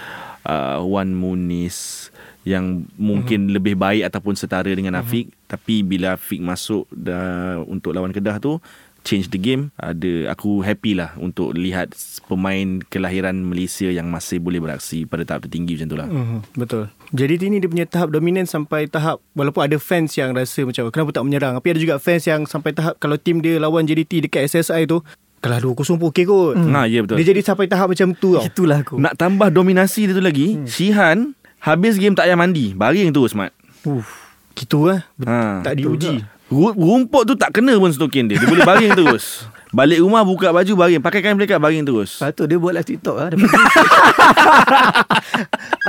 [0.48, 2.08] uh, Juan Muniz
[2.48, 3.60] yang mungkin uh-huh.
[3.60, 5.52] lebih baik ataupun setara dengan Afiq uh-huh.
[5.52, 8.64] tapi bila Afiq masuk dah untuk lawan Kedah tu
[9.08, 11.96] change the game ada aku happy lah untuk lihat
[12.28, 16.42] pemain kelahiran Malaysia yang masih boleh beraksi pada tahap tertinggi macam tu lah uh-huh.
[16.60, 16.84] betul
[17.16, 21.16] jadi ini dia punya tahap dominan sampai tahap walaupun ada fans yang rasa macam kenapa
[21.16, 24.52] tak menyerang tapi ada juga fans yang sampai tahap kalau tim dia lawan JDT dekat
[24.52, 25.00] SSI tu
[25.38, 26.58] Kalah 2-0 pun okey kot.
[26.58, 26.74] Hmm.
[26.74, 27.22] Ha, ya betul.
[27.22, 28.42] Dia jadi sampai tahap macam tu tau.
[28.42, 28.98] Itulah aku.
[28.98, 30.66] Nak tambah dominasi dia tu lagi, hmm.
[30.66, 32.74] Shihan habis game tak payah mandi.
[32.74, 33.54] Baring terus, Mat.
[33.86, 34.34] Uff.
[34.58, 35.06] Gitu lah.
[35.30, 35.62] Ha.
[35.62, 36.26] Tak diuji.
[36.48, 38.40] Rumput tu tak kena pun stokin dia.
[38.40, 39.44] Dia boleh baring terus.
[39.76, 41.04] Balik rumah buka baju baring.
[41.04, 42.24] Pakai kain pelikat baring terus.
[42.24, 43.30] Patut dia buat live TikTok lah.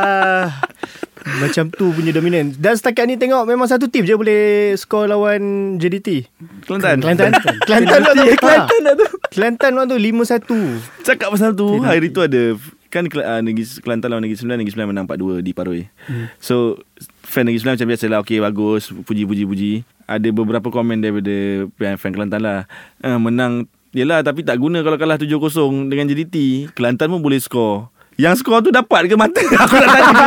[0.02, 0.46] uh,
[1.46, 2.50] macam tu punya dominan.
[2.58, 6.26] Dan setakat ni tengok memang satu tim je boleh skor lawan JDT.
[6.66, 6.98] Kelantan.
[7.06, 7.30] Kelantan.
[7.68, 8.12] Kelantan tu.
[8.34, 9.06] Kelantan tu.
[9.30, 11.06] Kelantan tu 5-1.
[11.06, 14.90] Cakap pasal tu, hari tu ada kan uh, Negeri Kelantan lawan Negeri Sembilan Negeri Sembilan
[14.92, 15.82] menang 4-2 di Paroi.
[16.08, 16.26] Hmm.
[16.40, 16.80] So
[17.24, 19.72] fan Negeri Sembilan macam biasa lah okay bagus puji puji puji.
[20.08, 21.68] Ada beberapa komen daripada
[22.00, 22.58] fan Kelantan lah.
[23.04, 26.68] Uh, menang Yelah tapi tak guna kalau kalah 7-0 dengan JDT.
[26.76, 27.88] Kelantan pun boleh skor.
[28.18, 30.26] Yang skor tu dapat ke mata Aku nak tanya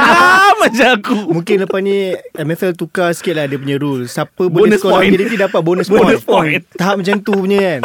[0.64, 5.12] Macam aku Mungkin lepas ni MFL tukar sikit lah Dia punya rule Siapa bonus boleh
[5.12, 6.64] skor dia dapat bonus, bonus point.
[6.64, 7.84] point Tahap macam tu punya kan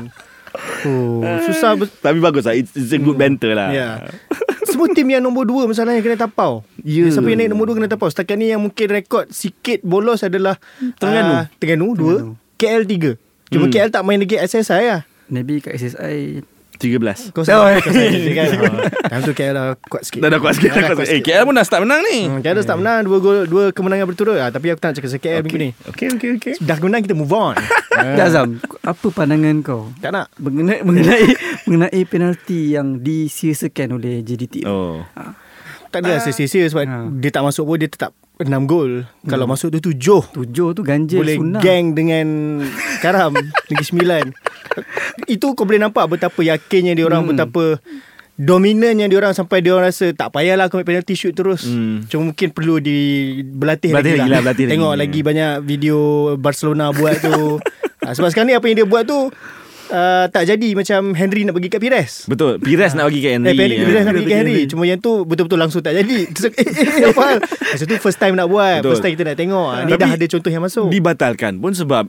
[0.86, 3.34] Oh, susah Tapi bagus lah It's, it's a good hmm.
[3.34, 4.06] banter lah yeah.
[4.66, 6.66] Semua tim yang nombor 2 Masalahnya kena tapau.
[6.82, 7.14] Yeah.
[7.14, 8.10] Siapa yang naik nombor 2 Kena tapau.
[8.10, 10.58] Setakat ni yang mungkin rekod Sikit bolos adalah
[10.98, 11.32] Terengganu.
[11.32, 13.74] uh, Terengganu 2 KL 3 Cuma hmm.
[13.74, 15.02] KL tak main lagi SSI lah.
[15.30, 16.42] Maybe kat SSI
[16.76, 17.80] 13 Kau oh, kan?
[19.10, 20.20] Time tu KL dah kuat sikit.
[20.20, 21.20] Dah dah kuat sikit, dah kuat sikit.
[21.20, 22.18] Eh KL pun dah start menang ni.
[22.28, 23.00] Hmm, KL dah start menang.
[23.06, 24.38] Dua gol Dua kemenangan berturut.
[24.38, 25.40] Ah, Tapi aku tak nak cakap KL okay.
[25.42, 27.56] minggu ni Okay okay okay Dah menang kita move on.
[28.26, 29.88] Azam Apa pandangan kau?
[30.02, 30.26] Tak nak.
[30.36, 31.24] Mengenai Mengenai,
[31.64, 35.00] mengenai penalti Yang disiasakan oleh JDT Oh.
[35.16, 35.32] Ha.
[35.88, 37.08] Tak ada rasa sia-sia Sebab ha.
[37.08, 39.28] dia tak masuk pun Dia tetap 6 gol hmm.
[39.32, 41.60] Kalau masuk tu 7 7 tu ganjil Boleh sunah.
[41.64, 42.26] gang dengan
[43.00, 43.32] Karam
[43.72, 44.24] Negeri Sembilan
[45.24, 47.30] Itu kau boleh nampak Betapa yakinnya dia orang hmm.
[47.32, 47.80] Betapa
[48.36, 52.12] Dominannya dia orang Sampai dia orang rasa Tak payahlah aku ambil penalty shoot terus hmm.
[52.12, 52.98] Cuma mungkin perlu di
[53.40, 54.52] Berlatih, berlatih lagi, lah, lah.
[54.52, 55.98] Tengok lagi, lagi banyak video
[56.36, 57.56] Barcelona buat tu
[58.04, 59.32] ha, Sebab sekarang ni apa yang dia buat tu
[59.90, 62.12] uh, tak jadi macam Henry nak pergi kat Pires.
[62.26, 62.58] Betul.
[62.58, 63.50] Pires nak pergi kat Henry.
[63.50, 64.62] Eh, Pires, Pires nak pergi kat Henry.
[64.70, 66.18] Cuma yang tu betul-betul langsung tak jadi.
[66.34, 67.38] Terus eh, eh, eh, apa hal?
[67.42, 68.82] Masa tu first time nak buat.
[68.82, 68.90] Betul.
[68.94, 69.68] First time kita nak tengok.
[69.86, 70.86] Ni dah ada contoh yang masuk.
[70.90, 72.04] Dibatalkan pun sebab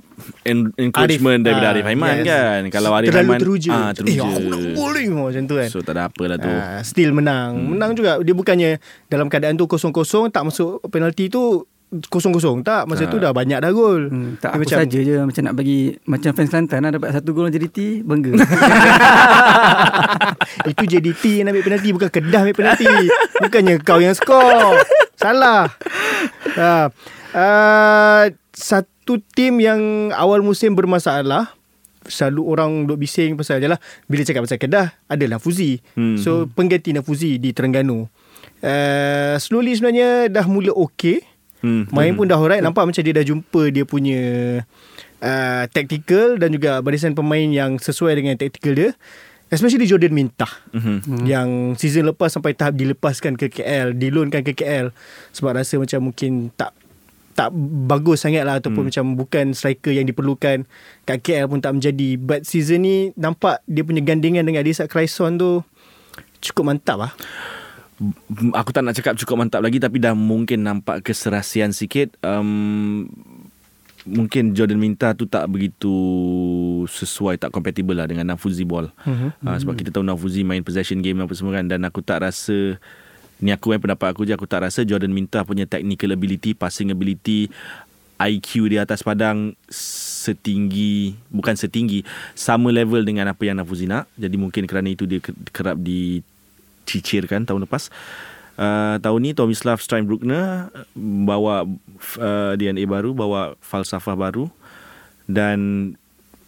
[0.48, 2.28] encouragement Arif, daripada Arif Aiman yes.
[2.28, 2.62] kan.
[2.74, 3.72] Kalau Arif Terlalu Aiman teruja.
[3.74, 4.22] Ah, teruja.
[4.22, 5.70] Eh, aku nak bowling macam tu kan.
[5.70, 6.50] So tak ada apalah tu.
[6.50, 7.52] Uh, still menang.
[7.56, 7.68] Hmm.
[7.78, 8.20] Menang juga.
[8.24, 12.68] Dia bukannya dalam keadaan tu kosong-kosong tak masuk penalti tu kosong-kosong.
[12.68, 13.16] Tak masa tak.
[13.16, 14.12] tu dah banyak dah gol.
[14.12, 15.16] Hmm, tak apa macam, saja je.
[15.24, 18.36] Macam nak bagi macam fans Kelantan lah dapat satu gol JDT bangga.
[20.72, 22.88] Itu JDT yang ambil penalti bukan Kedah ambil penalti.
[23.40, 24.84] Bukannya kau yang skor.
[25.16, 25.72] Salah.
[26.58, 26.88] Uh,
[27.32, 31.56] uh, satu tim yang awal musim bermasalah
[32.08, 33.80] selalu orang duk bising pasal je lah.
[34.08, 35.80] Bila cakap pasal Kedah adalah Fuzi.
[35.96, 36.20] Hmm.
[36.20, 38.12] so pengganti Fuzi di Terengganu.
[38.58, 41.90] Uh, slowly sebenarnya dah mula okey Hmm.
[41.90, 42.62] Main pun dah alright.
[42.62, 44.22] Nampak macam dia dah jumpa Dia punya
[45.22, 48.90] uh, Tactical Dan juga barisan pemain Yang sesuai dengan tactical dia.
[49.48, 50.52] Especially Jordan Mintah.
[50.76, 51.24] Mm-hmm.
[51.26, 51.50] Yang
[51.82, 54.94] season lepas Sampai tahap dilepaskan ke KL Dilonkan ke KL
[55.34, 56.74] Sebab rasa macam mungkin Tak
[57.38, 57.54] tak
[57.86, 58.90] bagus sangat lah Ataupun mm.
[58.90, 60.66] macam Bukan striker yang diperlukan.
[61.06, 62.18] Kat KL pun tak menjadi.
[62.18, 65.62] But season ni Nampak dia punya gandingan Dengan Adisa Cryson tu
[66.42, 67.14] Cukup mantap lah
[68.54, 72.14] aku tak nak cakap cukup mantap lagi tapi dah mungkin nampak keserasian sikit.
[72.22, 73.10] Um,
[74.08, 75.92] mungkin Jordan Minta tu tak begitu
[76.88, 78.88] sesuai tak compatible lah dengan Nafuzi ball.
[79.04, 79.34] Uh-huh.
[79.44, 82.80] uh, sebab kita tahu Nafuzi main possession game apa semua kan dan aku tak rasa
[83.38, 86.90] Ni aku yang pendapat aku je Aku tak rasa Jordan Minta punya technical ability Passing
[86.90, 87.54] ability
[88.18, 92.02] IQ di atas padang setinggi bukan setinggi
[92.34, 94.10] sama level dengan apa yang Nafuzi nak.
[94.18, 95.78] Jadi mungkin kerana itu dia ke- kerap
[96.88, 97.92] dicicirkan tahun lepas.
[98.58, 101.68] Uh, tahun ni Tomislav Steinbruckner bawa
[102.18, 104.48] uh, DNA baru bawa falsafah baru.
[105.28, 105.94] Dan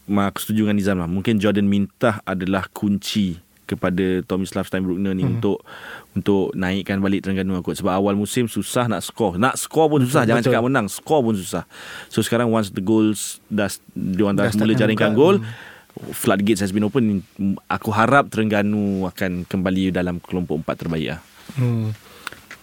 [0.08, 1.12] mak aku setuju dengan Nizam lah.
[1.12, 3.38] Mungkin Jordan Mintah adalah kunci
[3.70, 5.38] kepada Tomislav Steinbruckner ni hmm.
[5.38, 5.62] untuk
[6.18, 9.38] untuk naikkan balik Terengganu kot sebab awal musim susah nak skor.
[9.38, 10.26] Nak skor pun susah.
[10.26, 10.58] Jangan Betul.
[10.58, 10.88] cakap menang.
[10.90, 11.70] Skor pun susah.
[12.10, 15.22] So sekarang once the goals dah diorang dah, Dah mula jaringkan buka.
[15.22, 15.36] gol
[16.14, 17.26] floodgates has been open
[17.68, 21.22] aku harap Terengganu akan kembali dalam kelompok empat terbaik lah
[21.58, 21.98] Hmm.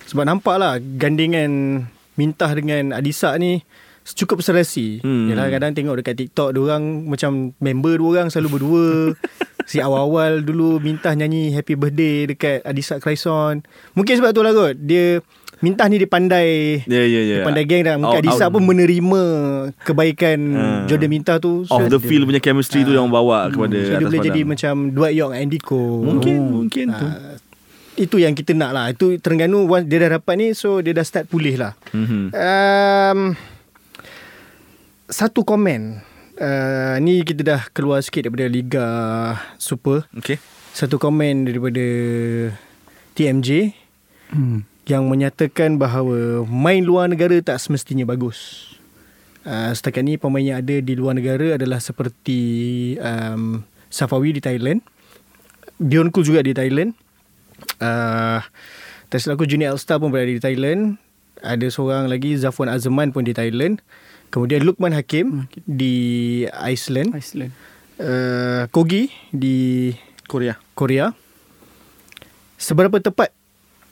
[0.06, 1.82] Sebab nampak lah gandingan
[2.14, 3.66] Mintah dengan Adisa ni
[4.08, 5.00] cukup serasi.
[5.00, 5.26] Hmm.
[5.26, 5.26] Hmm.
[5.28, 8.86] Yalah kadang tengok dekat TikTok orang macam member dua orang selalu berdua.
[9.66, 13.66] si awal-awal dulu Mintah nyanyi happy birthday dekat Adisa Craison.
[13.92, 14.76] Mungkin sebab tu lah kot.
[14.76, 15.18] Dia
[15.56, 19.22] Mintah ni dia pandai ya ya ya Dia pandai geng dan mungkin Adisa pun menerima
[19.80, 20.84] kebaikan Ah.
[20.84, 21.64] Jordan Mintah tu.
[21.64, 24.92] off the dia- field punya chemistry tu yang bawa kepada So dia boleh jadi macam
[24.92, 26.04] Dwight York and Andy Cole.
[26.04, 27.40] mungkin mungkin tu Ah,
[27.96, 31.24] itu yang kita nak lah Itu Terengganu Dia dah dapat ni So dia dah start
[31.24, 32.30] pulih lah Mhm.
[32.30, 33.18] um,
[35.06, 36.02] Satu komen.
[36.36, 38.86] Uh, Ni kita dah keluar sikit Daripada Liga
[39.56, 40.04] Super.
[40.20, 40.36] Okay
[40.76, 41.86] Satu komen daripada
[43.16, 43.72] TMJ
[44.26, 44.66] Hmm.
[44.90, 48.68] Yang menyatakan bahawa Main luar negara Tak semestinya bagus.
[49.46, 52.40] Uh, Setakat ni pemain yang ada Di luar negara adalah seperti
[53.00, 54.82] um, Safawi di Thailand
[55.78, 56.92] Dion Kul juga di Thailand.
[57.80, 58.42] Uh,
[59.06, 60.98] Tak silap aku Junior Elstar pun berada di Thailand.
[61.44, 63.78] Ada seorang lagi Zafwan Azman pun di Thailand
[64.30, 67.52] Kemudian Lukman Hakim di Iceland Iceland.
[68.02, 69.92] uh, Kogi di
[70.26, 71.14] Korea Korea
[72.56, 73.36] Seberapa tepat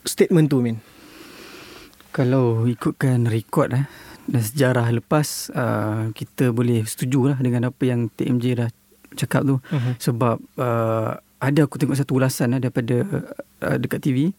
[0.09, 0.81] statement tu Min?
[2.17, 3.85] Kalau ikutkan rekod eh,
[4.25, 8.71] dan sejarah lepas, uh, kita boleh setuju lah dengan apa yang TMJ dah
[9.21, 9.61] cakap tu.
[9.69, 10.01] Mhm.
[10.01, 13.05] Sebab uh, ada aku tengok satu ulasan lah daripada
[13.61, 14.33] uh, dekat TV.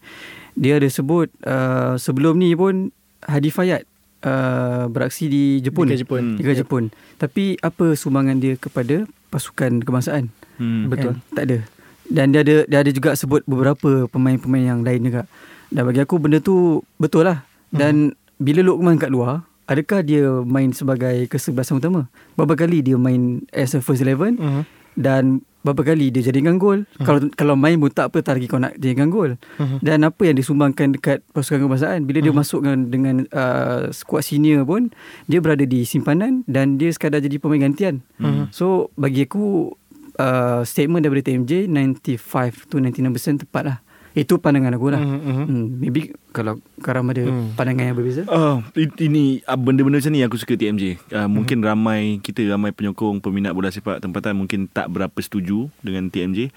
[0.58, 2.90] Dia ada sebut uh, sebelum ni pun
[3.22, 3.86] Hadi Fayad
[4.22, 5.90] uh, beraksi di Jepun.
[5.90, 6.22] Liga Jepun.
[6.22, 6.36] Hmm.
[6.38, 6.84] Liga Jepun.
[7.16, 10.30] Tapi apa sumbangan dia kepada pasukan kebangsaan?
[10.56, 10.88] hmm.
[10.88, 11.18] Betul.
[11.18, 11.34] Kan?
[11.34, 11.58] Tak ada.
[12.06, 15.22] Dan dia ada dia ada juga sebut beberapa pemain-pemain yang lain juga.
[15.68, 17.42] Dan bagi aku benda tu betul lah.
[17.68, 22.06] Dan bila Lukman kat luar, adakah dia main sebagai kesebelasan utama?
[22.38, 24.62] Berapa kali dia main as a first eleven Mhm.
[24.96, 26.86] Dan berapa kali dia jadikan gol?
[27.02, 29.34] Kalau kalau main pun tak apa lagi kau nak jadikan gol.
[29.58, 29.82] Mhm.
[29.82, 34.62] Dan apa yang disumbangkan dekat pasukan kebangsaan bila dia masuk dengan dengan uh, skuad senior
[34.62, 34.94] pun
[35.26, 38.06] dia berada di simpanan dan dia sekadar jadi pemain gantian.
[38.22, 38.54] Mhm.
[38.54, 39.74] So bagi aku
[40.22, 43.78] uh, statement daripada TMJ 95 to 99% tepat lah.
[44.16, 44.96] Itu pandangan aku lah.
[44.96, 45.44] Mhm, mhm.
[45.44, 46.00] Hmm, maybe
[46.32, 47.52] kalau Karam ada Hmm.
[47.52, 48.24] pandangan yang berbeza.
[48.26, 48.64] Oh,
[48.96, 50.96] ini ah, benda-benda macam ni yang aku suka TMJ.
[51.12, 51.30] Uh, Mhm.
[51.36, 56.48] Mungkin ramai kita ramai penyokong peminat bola sepak tempatan mungkin tak berapa setuju dengan TMJ.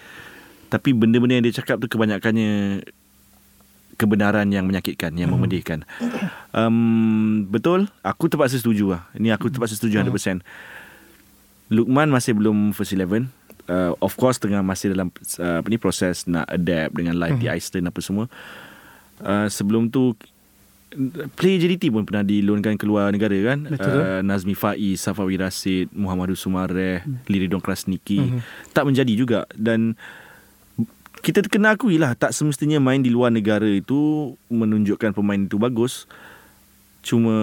[0.72, 2.80] Tapi benda-benda yang dia cakap tu kebanyakannya
[4.00, 5.36] kebenaran yang menyakitkan, yang Mhm.
[5.36, 5.80] memedihkan.
[6.56, 9.04] Um, betul, aku terpaksa setuju lah.
[9.12, 10.39] Ini aku terpaksa setuju 100%.
[11.67, 13.28] Lukman masih belum first 11.
[13.69, 17.45] Uh, of course tengah masih dalam uh, apa ni proses nak adapt dengan live di
[17.45, 18.25] Iceland apa semua.
[19.21, 20.17] Uh, sebelum tu
[21.38, 23.93] player JDT pun pernah dilonkan keluar negara kan Betul.
[23.93, 27.29] uh, Nazmi Faiz Safawi Rasid Muhammadu Sumareh hmm.
[27.29, 28.39] Liridon Krasniki Mhm.
[28.73, 29.93] tak menjadi juga dan
[31.21, 36.10] kita kena akui lah tak semestinya main di luar negara itu menunjukkan pemain itu bagus
[37.05, 37.38] cuma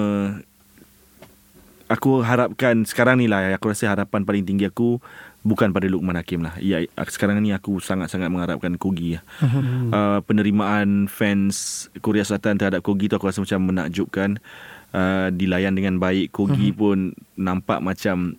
[1.86, 4.98] aku harapkan sekarang ni lah aku rasa harapan paling tinggi aku
[5.46, 6.58] bukan pada Lukman Hakim lah.
[6.58, 9.22] Ya sekarang ni aku sangat-sangat mengharapkan Kogi lah.
[9.38, 9.94] Mhm.
[9.94, 14.42] uh, penerimaan fans Korea Selatan terhadap Kogi tu aku rasa macam menakjubkan.
[14.90, 16.34] Uh, dilayan dengan baik.
[16.34, 16.76] Kogi Mhm.
[16.76, 16.98] pun
[17.38, 18.34] nampak macam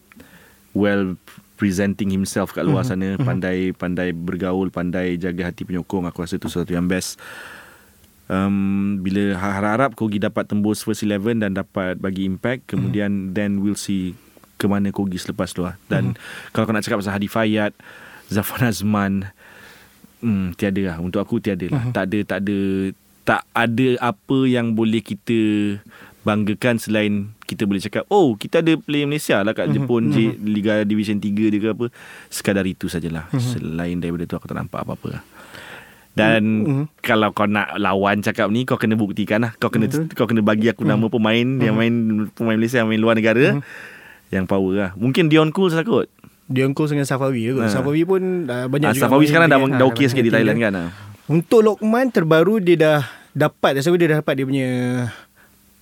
[0.75, 1.15] well
[1.55, 3.15] presenting himself kat luar sana.
[3.17, 6.05] Pandai pandai bergaul pandai jaga hati penyokong.
[6.05, 7.17] Aku rasa itu sesuatu yang best.
[8.27, 13.79] Um, bila harap-harap Kogi dapat tembus first 11 dan dapat bagi impact kemudian then we'll
[13.79, 14.19] see
[14.57, 15.77] ke mana Kogi selepas tu lah.
[15.87, 16.17] Dan
[16.51, 17.71] kalau kau nak cakap pasal Hadi Fayad
[18.33, 19.13] Zafran Azman
[20.19, 20.97] hmm, tiada lah.
[20.97, 21.89] Untuk aku tiada lah.
[21.91, 22.57] Tak ada tak ada
[23.21, 25.39] tak ada apa yang boleh kita
[26.23, 30.83] banggakan selain kita boleh cakap oh kita ada player Malaysia lah kat Jepun J, Liga
[30.83, 31.85] Division 3 dia ke apa.
[32.27, 33.27] Sekadar itu sajalah.
[33.33, 35.23] Selain daripada tu aku tak nampak apa-apa lah.
[36.11, 36.83] Dan Mhm.
[36.97, 39.53] kalau kau nak lawan cakap ni kau kena buktikan lah.
[39.55, 41.93] Kau kena kau kena bagi aku nama pemain yang main
[42.33, 43.61] pemain Malaysia yang main luar negara
[44.29, 46.07] yang power lah mungkin Dion Cool salah kot
[46.47, 47.59] Dion Cole dengan Safawi kot.
[47.59, 47.67] Ha.
[47.69, 50.55] Safawi pun dah banyak Ah, juga Safawi sekarang dah, dah ha, okey sikit di Thailand
[50.57, 50.89] kan ah.
[51.27, 54.69] Untuk Lokman terbaru dia dah dapat Saya dia dah dapat dia punya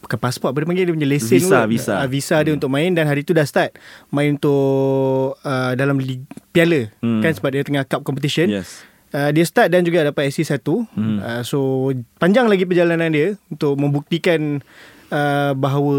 [0.02, 1.70] Bukan pasport Apa dia panggil Dia punya lesen Visa, kot.
[1.70, 1.94] visa.
[1.96, 3.78] Ah, Visa dia untuk main Dan hari tu dah start
[4.10, 7.22] Main untuk uh, Dalam lig- piala Hmm.
[7.22, 8.82] Kan sebab dia tengah cup competition Yes.
[9.14, 11.18] Uh, dia start dan juga dapat SC 1 hmm.
[11.20, 14.66] uh, So panjang lagi perjalanan dia Untuk membuktikan
[15.10, 15.98] uh, Bahawa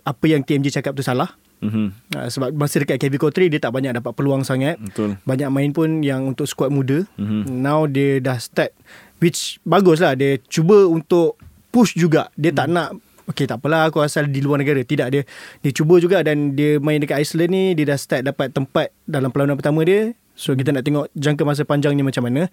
[0.00, 1.90] Apa yang TMJ cakap tu salah Mhm.
[2.14, 4.78] uh, Sebab masa dekat KB Kotri Dia tak banyak dapat peluang sangat.
[4.78, 5.18] Betul.
[5.26, 7.02] Banyak main pun Yang untuk skuad muda.
[7.18, 7.50] Mhm.
[7.50, 8.70] Now dia dah start
[9.18, 10.14] Which bagus lah.
[10.14, 11.34] Dia cuba untuk
[11.68, 12.30] Push juga.
[12.38, 12.96] Dia tak nak
[13.28, 14.80] Okay tak apalah Aku asal di luar negara.
[14.80, 15.22] Tidak dia
[15.60, 19.28] Dia cuba juga Dan dia main dekat Iceland ni Dia dah start dapat tempat Dalam
[19.34, 20.14] perlawanan pertama dia.
[20.38, 22.46] So kita nak tengok Jangka masa panjangnya macam mana.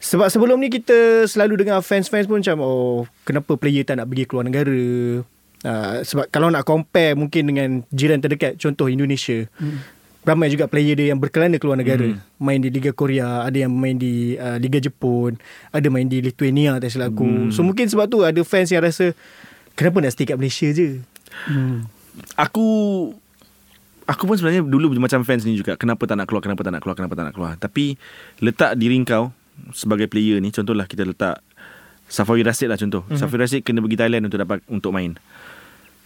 [0.00, 4.24] Sebab sebelum ni kita Selalu dengar fans-fans pun macam Oh kenapa player tak nak pergi
[4.24, 4.80] keluar negara
[5.64, 9.98] uh, Sebab kalau nak compare Mungkin dengan jiran terdekat Contoh Indonesia hmm.
[10.28, 12.04] Ramai juga player dia yang berkelana keluar negara.
[12.04, 12.20] Hmm.
[12.36, 15.40] Main di Liga Korea, ada yang main di uh, Liga Jepun,
[15.72, 17.24] ada main di Lithuania tak silap aku.
[17.24, 17.48] Hmm.
[17.48, 19.16] So mungkin sebab tu ada fans yang rasa
[19.72, 21.00] kenapa nak stay kat Malaysia je?
[21.48, 21.88] Hmm.
[22.36, 22.66] Aku
[24.08, 26.80] Aku pun sebenarnya dulu macam fans ni juga Kenapa tak nak keluar Kenapa tak nak
[26.80, 27.92] keluar Kenapa tak nak keluar Tapi
[28.40, 29.36] Letak diri kau
[29.76, 31.44] Sebagai player ni Contohlah kita letak
[32.08, 33.20] Safawi Rasid lah contoh mm-hmm.
[33.20, 35.14] Safawi Rasid kena pergi Thailand Untuk dapat untuk main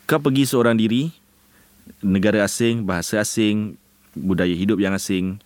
[0.05, 1.15] Kau pergi seorang diri
[2.03, 3.79] Negara asing Bahasa asing
[4.13, 5.39] Budaya hidup yang asing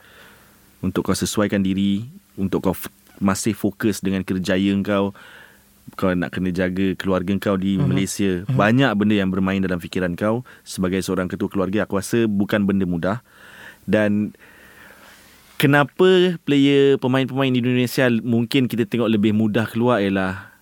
[0.80, 2.08] Untuk kau sesuaikan diri
[2.40, 2.90] Untuk kau f-
[3.20, 5.12] masih fokus Dengan kerjaya kau
[5.94, 7.86] kau nak kena jaga keluarga kau di uh-huh.
[7.86, 8.42] Malaysia.
[8.42, 8.58] Uh-huh.
[8.58, 11.86] Banyak benda yang bermain dalam fikiran kau sebagai seorang ketua keluarga.
[11.86, 13.22] Aku rasa bukan benda mudah.
[13.86, 14.34] Dan
[15.56, 20.56] kenapa player pemain-pemain di Indonesia mungkin kita tengok lebih mudah keluar ialah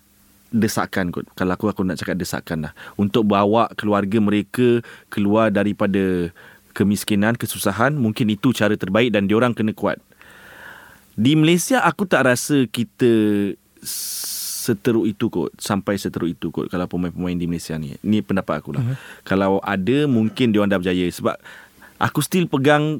[0.55, 1.27] desakan kot.
[1.35, 2.73] Kalau aku aku nak cakap desakan lah.
[2.95, 4.79] Untuk bawa keluarga mereka
[5.11, 6.31] keluar daripada
[6.71, 9.99] kemiskinan, kesusahan, mungkin itu cara terbaik dan diorang kena kuat.
[11.15, 13.51] Di Malaysia aku tak rasa kita
[14.65, 17.95] seteruk itu kot sampai seteruk itu kot kalau pemain-pemain di Malaysia ni.
[18.03, 18.83] Ni pendapat aku lah.
[18.83, 18.97] Uh-huh.
[19.23, 21.39] Kalau ada mungkin dia orang dah berjaya sebab
[21.99, 22.99] aku still pegang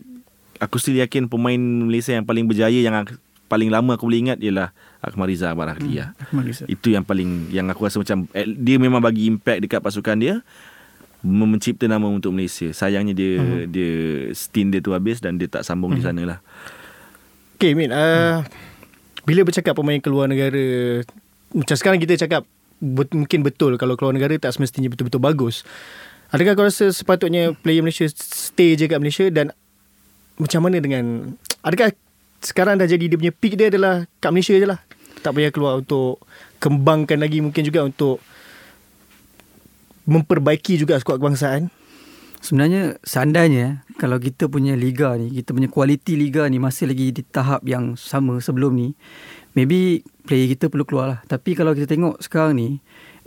[0.60, 4.38] aku still yakin pemain Malaysia yang paling berjaya yang ak- paling lama aku boleh ingat
[4.42, 4.74] ialah
[5.06, 6.18] Akmal Riza Barakli hmm.
[6.18, 6.66] Akmal Rizal.
[6.66, 10.36] Itu yang paling yang aku rasa macam eh, dia memang bagi impact dekat pasukan dia
[11.26, 12.70] mencipta nama untuk Malaysia.
[12.70, 13.66] Sayangnya dia uh-huh.
[13.66, 13.94] dia
[14.38, 16.02] stint dia tu habis dan dia tak sambung uh-huh.
[16.02, 16.40] di sana lah.
[17.56, 18.40] Okay Min uh, hmm.
[19.24, 21.02] Bila bercakap pemain keluar negara
[21.56, 22.44] Macam sekarang kita cakap
[22.84, 25.64] bet, Mungkin betul Kalau keluar negara Tak semestinya betul-betul bagus
[26.36, 29.56] Adakah kau rasa sepatutnya Player Malaysia Stay je kat Malaysia Dan
[30.38, 31.96] Macam mana dengan Adakah
[32.44, 34.80] Sekarang dah jadi Dia punya peak dia adalah Kat Malaysia je lah
[35.22, 36.22] Tak payah keluar untuk
[36.60, 38.20] Kembangkan lagi Mungkin juga untuk
[40.06, 41.74] Memperbaiki juga skuad kebangsaan
[42.46, 47.26] Sebenarnya seandainya kalau kita punya liga ni, kita punya kualiti liga ni masih lagi di
[47.26, 48.94] tahap yang sama sebelum ni,
[49.58, 51.20] maybe player kita perlu keluar lah.
[51.26, 52.70] Tapi kalau kita tengok sekarang ni,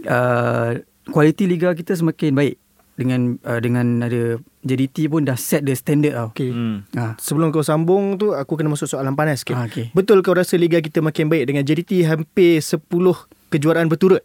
[0.07, 0.79] uh,
[1.11, 2.55] kualiti liga kita semakin baik
[2.94, 4.38] dengan uh, dengan ada
[4.69, 6.29] JDT pun dah set the standard tau.
[6.31, 6.85] Okay Hmm.
[6.93, 7.17] Ha.
[7.17, 9.89] Sebelum kau sambung tu Aku kena masuk soalan panas sikit Ah, okay.
[9.97, 12.85] Betul kau rasa Liga kita makin baik Dengan JDT hampir 10
[13.49, 14.21] kejuaraan berturut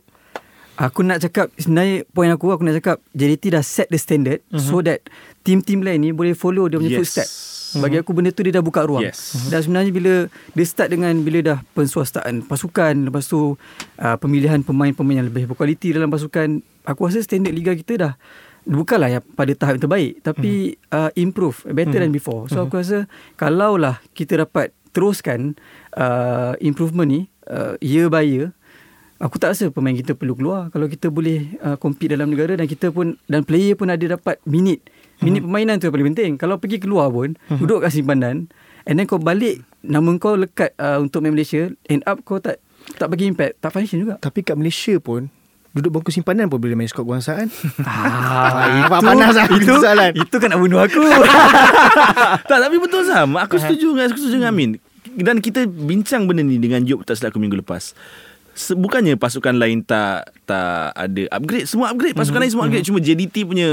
[0.74, 4.58] Aku nak cakap sebenarnya point aku aku nak cakap JDT dah set the standard uh-huh.
[4.58, 5.06] so that
[5.46, 7.00] team-team lain ni boleh follow dia punya Yes.
[7.06, 7.30] footstep.
[7.74, 9.02] Bagi aku benda tu dia dah buka ruang.
[9.06, 9.50] Yes.
[9.50, 13.54] Dan sebenarnya bila dia start dengan bila dah penswastaan pasukan lepas tu
[14.02, 18.14] uh, pemilihan pemain-pemain yang lebih berkualiti dalam pasukan aku rasa standard liga kita dah
[18.64, 22.48] bukanlah yang pada tahap yang terbaik tapi uh, improve better than before.
[22.48, 25.58] So aku rasa kalaulah kita dapat teruskan
[25.98, 28.54] uh, improvement ni uh, year by year
[29.24, 32.68] Aku tak rasa pemain kita perlu keluar kalau kita boleh uh, compete dalam negara dan
[32.68, 34.84] kita pun dan player pun ada dapat minit.
[35.24, 35.48] Minit uh-huh.
[35.48, 36.32] permainan tu yang paling penting.
[36.36, 37.56] Kalau pergi keluar pun uh-huh.
[37.56, 38.52] duduk kat simpanan
[38.84, 42.60] and then kau balik nama kau lekat uh, untuk main Malaysia end up kau tak
[43.00, 44.20] tak bagi impact, tak function juga.
[44.20, 45.32] Tapi kat Malaysia pun
[45.74, 47.50] Duduk bangku simpanan pun boleh main skor kebangsaan.
[47.82, 50.14] Ah, Apa panas lah itu, soalan.
[50.14, 51.02] itu kan nak bunuh aku.
[52.50, 53.34] tak tapi betul Sam.
[53.42, 54.78] Aku setuju dengan Aku setuju dengan Amin.
[55.18, 57.98] Dan kita bincang benda ni Dengan Job tak silap aku minggu lepas.
[58.54, 61.66] Bukannya pasukan lain tak tak ada upgrade.
[61.66, 62.42] Semua upgrade pasukan mm-hmm.
[62.46, 62.86] lain semua upgrade.
[62.86, 63.70] Cuma JDT punya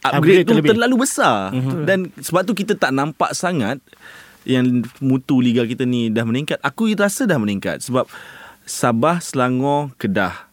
[0.00, 0.70] upgrade, Upgrade tu terlebih.
[0.72, 1.52] terlalu besar.
[1.52, 1.84] Mm-hmm.
[1.84, 3.76] dan sebab tu kita tak nampak sangat
[4.48, 6.56] yang mutu liga kita ni dah meningkat.
[6.64, 8.08] Aku rasa dah meningkat sebab
[8.64, 10.51] Sabah Selangor Kedah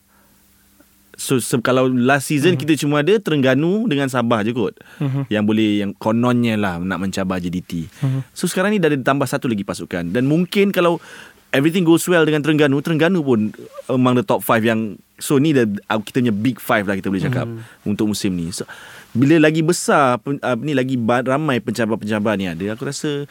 [1.19, 2.63] So se- kalau last season uh-huh.
[2.63, 4.79] kita cuma ada Terengganu dengan Sabah je kot.
[5.03, 5.27] Uh-huh.
[5.27, 7.91] Yang boleh yang kononnya lah nak mencabar JDT.
[7.91, 8.23] Uh-huh.
[8.31, 11.03] So sekarang ni dah ada tambah satu lagi pasukan dan mungkin kalau
[11.51, 13.51] everything goes well dengan Terengganu, Terengganu pun
[13.91, 17.11] among the top 5 yang so ni dah uh, kita punya big 5 lah kita
[17.11, 17.89] boleh cakap uh-huh.
[17.91, 18.55] untuk musim ni.
[18.55, 18.63] So
[19.11, 23.27] bila lagi besar uh, ni lagi ramai pencabar-pencabar ni ada, aku rasa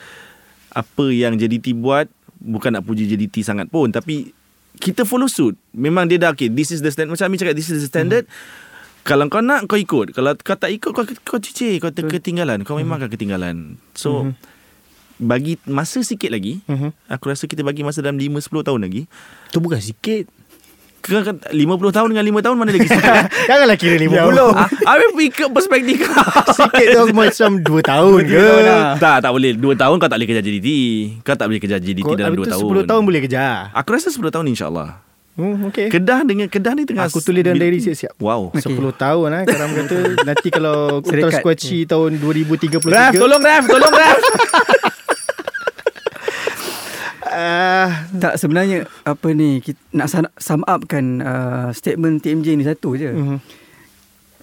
[0.77, 4.31] apa yang JDT buat bukan nak puji JDT sangat pun tapi
[4.79, 5.59] kita follow suit.
[5.71, 7.13] Memang dia dah okay, this is the standard.
[7.13, 8.25] Macam Amin cakap, this is the standard.
[9.03, 10.13] Kalau kau nak, kau ikut.
[10.13, 11.81] Kalau kau tak ikut, kau, kau cicir.
[11.81, 12.61] Kau ter- ketinggalan.
[12.61, 13.57] Kau memang akan ketinggalan.
[13.93, 14.37] So,
[15.17, 16.95] bagi masa sikit lagi, Mhm.
[17.09, 19.11] aku rasa kita bagi masa dalam 5-10 tahun lagi.
[19.51, 20.31] Tu bukan sikit.
[20.99, 23.13] Kau kan 50 tahun dengan 5 tahun mana lagi sikit?
[23.51, 24.19] Janganlah kira 50.
[24.59, 26.15] Ah, Habis ikut perspektif kau.
[26.59, 28.39] Sikit tu macam 2 tahun ke.
[28.41, 28.65] tahun
[28.99, 29.53] tak, tak boleh.
[29.55, 30.69] 2 tahun kau tak boleh kejar JDT.
[31.23, 32.71] Kau tak boleh kejar JDT Kau, dalam habis 2 tu tahun.
[32.85, 33.55] 10 tahun boleh kejar.
[33.73, 34.91] Aku rasa 10 tahun insyaAllah.
[35.39, 35.87] Hmm, okay.
[35.87, 38.19] Kedah dengan Kedah ni tengah Aku tulis dalam diary siap-siap.
[38.19, 38.51] Wow.
[38.59, 38.75] Okey.
[38.75, 41.39] 10 tahun lah Karam kata Nanti kalau Serikat.
[41.39, 44.19] Squatchy tahun 2033 Raf, tolong Raf, tolong Raf.
[47.39, 52.95] Ah, Tak sebenarnya apa ni kita nak sum- sum upkan uh, statement TMJ ni satu
[52.95, 53.09] je.
[53.09, 53.39] mhm.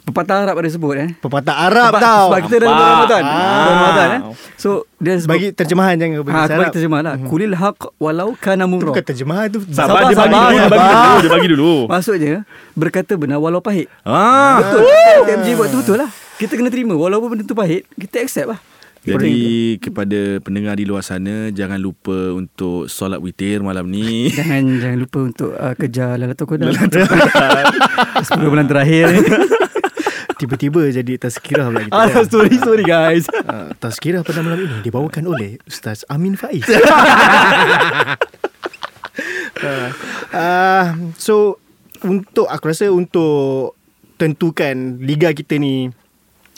[0.05, 1.09] Pepatah Arab ada sebut eh.
[1.17, 2.77] Pepatah Arab sebab, tau Sebab kita dah Apa?
[2.77, 3.23] bulan Ramadan.
[3.25, 3.65] Ah.
[3.65, 4.21] Ramadan eh.
[4.55, 6.57] So dia sebut Bagi terjemahan jangan bagi ha, Arab.
[6.61, 7.13] bagi terjemah lah.
[7.25, 8.89] Kulil haq walau kana Itu murra.
[8.93, 11.73] bukan terjemahan tu Sabar, Sabar, dia bagi sabar, dulu, dia bagi dulu, dia bagi dulu.
[11.89, 12.33] Maksudnya
[12.75, 13.89] berkata benar walau pahit.
[14.05, 14.61] Ah.
[14.61, 14.85] Betul.
[15.25, 16.09] TMJ buat tu betul lah.
[16.37, 18.59] Kita kena terima walaupun benda tu pahit, kita accept lah.
[19.05, 19.37] Jadi
[19.77, 24.27] kepada pendengar di luar sana jangan lupa untuk solat witir malam ni.
[24.37, 26.73] Jangan jangan lupa untuk uh, kejar Lalatul Qadar.
[26.73, 26.89] 10
[28.51, 29.21] bulan terakhir ni.
[30.41, 33.23] Tiba-tiba jadi tazkirah pula kita Ah, sorry sorry guys.
[33.31, 36.67] Uh, tazkirah pada malam ini dibawakan oleh Ustaz Amin Faiz.
[36.67, 36.83] uh,
[40.35, 40.85] uh,
[41.15, 41.61] so
[42.03, 43.79] untuk aku rasa untuk
[44.19, 45.87] tentukan liga kita ni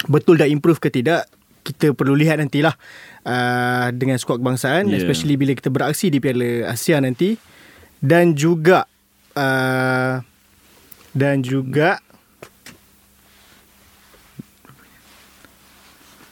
[0.10, 1.30] betul dah improve ke tidak
[1.68, 2.72] kita perlu lihat nantilah
[3.28, 5.04] uh, dengan skuad kebangsaan Yeah.
[5.04, 7.36] especially bila kita beraksi di Piala Asia nanti
[8.00, 8.88] dan juga
[9.36, 10.24] uh,
[11.12, 12.00] dan juga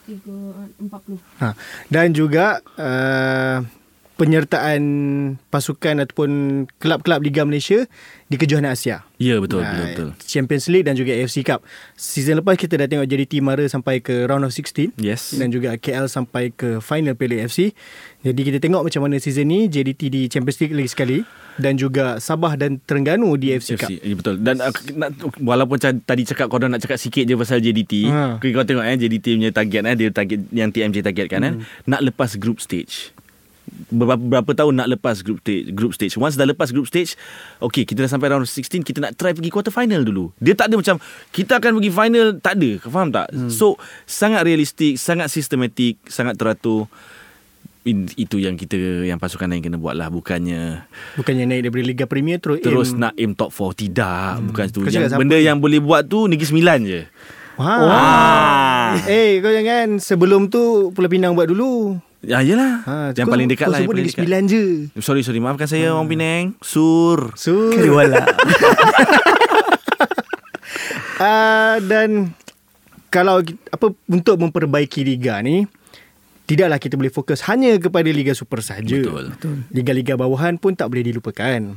[0.06, 1.42] 340.
[1.42, 1.58] Ha,
[1.90, 3.66] dan juga uh,
[4.16, 4.82] penyertaan
[5.48, 6.30] pasukan ataupun
[6.76, 7.84] kelab-kelab Liga Malaysia
[8.26, 9.06] di kejohanan Asia.
[9.16, 10.10] Ya betul Ah, betul betul.
[10.22, 11.64] Champions League dan juga AFC Cup.
[11.94, 15.32] Season lepas kita dah tengok JDT Mara sampai ke round of 16 Yes.
[15.34, 17.72] dan juga KL sampai ke final Piala AFC.
[18.22, 21.20] Jadi kita tengok macam mana season ni JDT di Champions League lagi sekali
[21.56, 23.88] dan juga Sabah dan Terengganu di AFC, Cup.
[23.88, 24.36] FC, ya, betul.
[24.38, 28.36] Dan uh, nak, walaupun tadi cakap kau nak cakap sikit je pasal JDT, Ha.
[28.36, 28.42] ha.
[28.42, 31.48] kau tengok eh JDT punya target eh dia target yang TMJ targetkan Hmm.
[31.48, 31.56] eh
[31.86, 33.15] nak lepas group stage.
[33.90, 36.14] Berapa, berapa tahun nak lepas group stage, group stage.
[36.18, 37.18] Once dah lepas group stage,
[37.62, 40.30] okay, kita dah sampai round 16, kita nak try pergi quarter final dulu.
[40.38, 41.02] Dia tak ada macam
[41.34, 42.70] kita akan pergi final, tak ada.
[42.82, 43.28] Kau faham tak?
[43.34, 43.50] Hmm.
[43.50, 46.90] So, sangat realistik, sangat sistematik, sangat teratur.
[47.86, 50.90] In, itu yang kita yang pasukan lain kena buat lah bukannya
[51.22, 52.98] Bukannya naik daripada Liga Premier terus Terus aim.
[52.98, 54.46] nak aim top 4 Tidak hmm.
[54.50, 55.46] Bukan tu Kau yang, Benda ni?
[55.46, 57.06] yang boleh buat tu Negeri Sembilan je
[57.56, 57.80] Wah.
[57.80, 58.92] Ah.
[59.08, 61.96] Eh kau jangan sebelum tu Pulau Pinang buat dulu.
[62.26, 64.20] Ya yelah Ha, Yang kau- paling dekat kau lah yang sebut paling Negeri dekat.
[64.20, 64.64] Sembilan je.
[65.00, 68.26] Sorry sorry Maafkan saya Orang Penang Sur So Keriwala.
[71.20, 72.34] uh, dan
[73.08, 75.64] kalau apa untuk memperbaiki liga ni
[76.46, 79.00] tidaklah kita boleh fokus hanya kepada liga super saja.
[79.00, 79.66] Betul.
[79.72, 81.74] Liga-liga bawahan pun tak boleh dilupakan.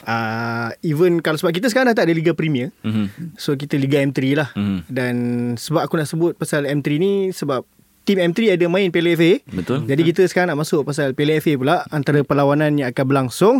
[0.00, 2.70] Uh, even kalau sebab kita sekarang dah tak ada liga premier.
[2.82, 3.34] Mhm.
[3.34, 4.50] So kita liga M3 lah.
[4.52, 4.78] Mhm.
[4.86, 5.14] Dan
[5.54, 7.66] sebab aku nak sebut pasal M3 ni sebab
[8.08, 9.44] tim M3 ada main Piala FA.
[9.52, 9.84] Betul.
[9.84, 13.56] Jadi kita sekarang nak masuk pasal Piala FA pula antara perlawanan yang akan berlangsung.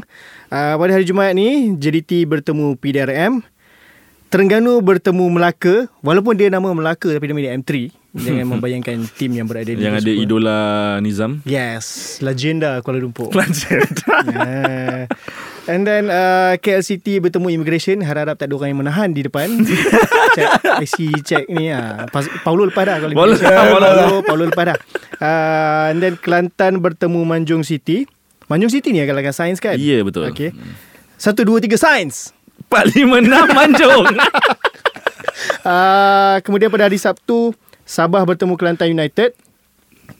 [0.48, 3.44] Uh, pada hari Jumaat ni JDT bertemu PDRM.
[4.32, 7.92] Terengganu bertemu Melaka walaupun dia nama Melaka tapi dia M3.
[8.16, 10.24] Jangan membayangkan tim yang berada di Yang ada Super.
[10.24, 10.58] idola
[11.04, 11.44] Nizam.
[11.44, 13.28] Yes, legenda Kuala Lumpur.
[13.28, 13.84] Pelajar
[14.32, 15.04] yeah.
[15.68, 18.00] And then uh, KL City bertemu Immigration.
[18.00, 19.52] Harap-harap tak ada orang yang menahan di depan.
[20.36, 20.48] Check
[20.80, 24.78] IC check ni lah Pas, Paulo lepas dah kalau Paulo Paulo Paulo, Paulo lepas dah.
[25.20, 28.08] Uh, And then Kelantan bertemu Manjung City.
[28.48, 29.76] Manjung City ni agak-agak sains kan?
[29.76, 30.32] Ya, betul.
[30.32, 30.56] Okay.
[31.20, 32.32] Satu, dua, tiga sains.
[32.72, 34.04] 4, 5, 6 Manjung.
[35.68, 37.52] Uh, Kemudian pada hari Sabtu
[37.88, 39.32] Sabah bertemu Kelantan United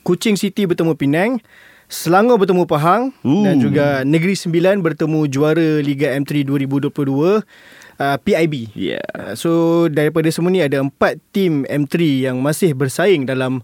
[0.01, 1.45] Kuching City bertemu Penang
[1.85, 3.45] Selangor bertemu Pahang Ooh.
[3.45, 9.51] Dan juga Negeri Sembilan bertemu juara Liga M3 2022 uh, PIB Ya Uh, So
[9.93, 13.61] daripada semua ni ada empat tim M3 yang masih bersaing dalam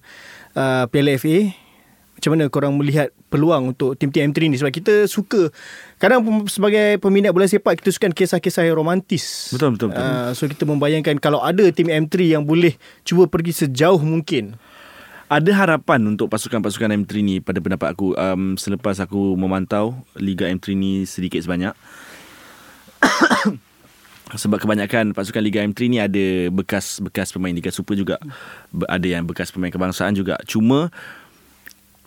[0.53, 1.53] uh, Piala FA.
[2.15, 5.53] Macam mana korang melihat peluang untuk tim-tim M3 ni sebab kita suka
[6.05, 6.21] kadang
[6.53, 9.49] sebagai peminat bola sepak kita suka kisah-kisah yang romantis.
[9.57, 10.05] Betul, betul, betul.
[10.05, 12.77] Uh, so kita membayangkan kalau ada tim M3 yang boleh
[13.09, 14.61] cuba pergi sejauh mungkin.
[15.33, 20.77] Ada harapan untuk pasukan-pasukan M3 ni pada pendapat aku um, selepas aku memantau Liga M3
[20.77, 21.73] ni sedikit sebanyak.
[24.45, 28.21] Sebab kebanyakan pasukan Liga M3 ni ada bekas-bekas pemain Liga Super juga.
[28.93, 30.37] Ada yang bekas pemain kebangsaan juga.
[30.45, 30.93] Cuma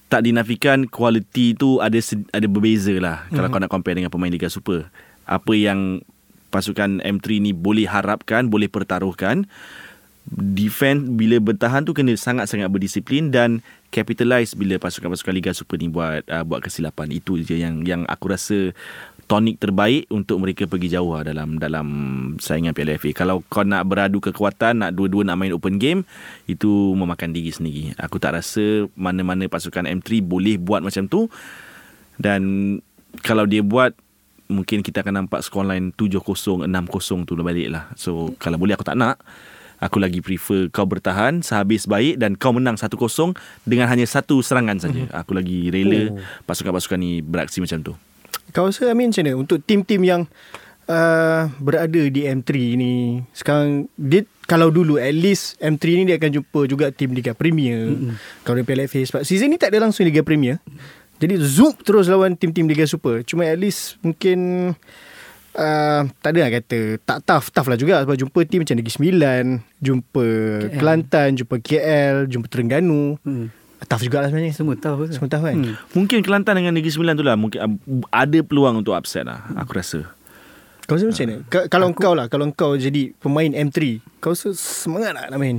[0.07, 1.99] tak dinafikan kualiti tu ada
[2.31, 4.87] ada berbeza lah kalau kau nak compare dengan pemain Liga Super.
[5.27, 5.99] apa yang
[6.49, 9.45] pasukan M3 ni boleh harapkan, boleh pertaruhkan.
[10.27, 13.63] Defense bila bertahan tu kena sangat-sangat berdisiplin dan
[13.95, 17.15] capitalize bila pasukan-pasukan Liga Super ni buat uh, buat kesilapan.
[17.15, 18.75] Itu je yang yang aku rasa
[19.27, 21.87] tonik terbaik untuk mereka pergi jauh lah dalam dalam
[22.39, 23.11] saingan Piala FA.
[23.11, 26.07] Kalau kau nak beradu kekuatan, nak dua-dua nak main open game,
[26.47, 27.91] itu memakan diri sendiri.
[27.99, 31.27] Aku tak rasa mana-mana pasukan M3 boleh buat macam tu.
[32.15, 32.41] Dan
[33.21, 33.93] kalau dia buat
[34.47, 37.91] mungkin kita akan nampak skor line 7-0, 6-0 tu balik lah.
[37.99, 39.19] So kalau boleh aku tak nak.
[39.77, 42.97] Aku lagi prefer kau bertahan sehabis baik dan kau menang 1-0
[43.61, 45.05] dengan hanya satu serangan saja.
[45.05, 45.21] Mm-hmm.
[45.21, 46.17] Aku lagi rela oh.
[46.49, 47.93] pasukan-pasukan ni beraksi macam tu.
[48.55, 50.21] Kau rasa Amin macam mana untuk tim-tim yang
[50.87, 56.31] uh, berada di M3 ni sekarang dia kalau dulu at least M3 ni dia akan
[56.41, 57.91] jumpa juga tim Liga Premier.
[57.91, 58.15] Mm-hmm.
[58.47, 60.57] Kalau dia Piala FA sebab season ni tak ada langsung Liga Premier.
[61.17, 63.25] Jadi zoom terus lawan tim-tim Liga Super.
[63.27, 64.71] Cuma at least mungkin
[65.57, 68.93] uh, tak ada lah kata tak tough tough lah juga sebab jumpa tim macam Negeri
[68.93, 69.43] Sembilan
[69.83, 70.25] jumpa
[70.71, 70.77] KL.
[70.79, 73.66] Kelantan jumpa KL jumpa Terengganu hmm.
[73.85, 74.53] Tough jugalah sebenarnya.
[74.57, 75.55] Semua tough semua tough kan?
[75.55, 75.75] Hmm.
[75.93, 77.35] mungkin Kelantan dengan Negeri Sembilan tu lah.
[77.37, 77.59] Mungkin
[78.09, 80.01] ada peluang untuk upset lah aku rasa.
[80.87, 81.35] Kau rasa macam mana?
[81.67, 85.57] Kalau aku, kau lah kalau kau jadi pemain M3 kau rasa semangat tak nak main?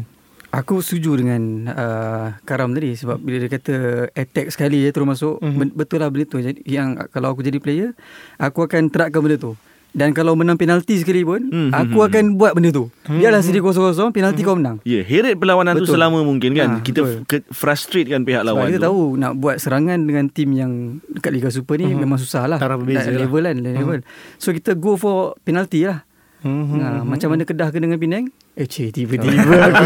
[0.48, 5.36] Aku setuju dengan uh, Karam tadi sebab bila dia kata attack sekali je terus masuk
[5.44, 5.76] mm-hmm.
[5.76, 6.40] betul lah benda tu.
[6.40, 7.92] Jadi yang kalau aku jadi player
[8.40, 9.52] aku akan terapkan benda tu
[9.98, 12.38] dan kalau menang penalti sekali pun hmm, Aku hmm, akan hmm.
[12.38, 14.48] buat benda tu hmm, Biarlah sendiri kosong-kosong Penalti hmm.
[14.48, 15.90] kau menang Ya yeah, heret perlawanan betul.
[15.90, 18.86] tu selama mungkin kan ha, Kita ke, frustrate kan pihak Sebab lawan kita tu.
[18.86, 21.98] tahu Nak buat serangan dengan tim yang Dekat Liga Super ni hmm.
[21.98, 23.26] Memang susah lah Taraf berbeza lah.
[23.26, 23.98] Level kan level.
[24.06, 24.38] Hmm.
[24.38, 26.06] So kita go for penalti lah
[26.38, 28.30] Hmm, nah, hmm, macam mana Kedah ke dengan Penang?
[28.54, 29.42] Eh cik tiba-tiba
[29.74, 29.84] aku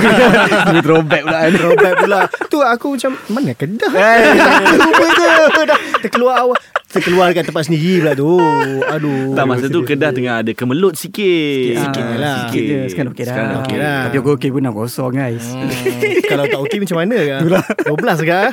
[0.68, 4.36] Dia throwback pula Throwback pula Tu aku macam Mana Kedah Eh
[4.76, 6.60] Lupa tu Dah terkeluar awal
[6.92, 8.36] Terkeluar dekat tempat sendiri pula tu.
[8.84, 9.32] Aduh.
[9.32, 11.24] Tak masa tu Kedah tengah ada kemelut sikit.
[11.72, 12.36] Sikit, sikit ah, lah.
[12.52, 12.62] Sikit.
[12.62, 13.32] Je Sekarang okey dah.
[13.32, 13.76] Sekarang okey.
[13.80, 15.44] Lah Tapi aku okey pun 6-0 guys.
[15.56, 15.68] Hmm.
[16.30, 17.16] Kalau tak okey macam mana?
[17.24, 18.48] Kan 12 kan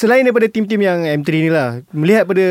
[0.00, 2.46] Selain daripada tim-tim yang M3 ni lah Melihat pada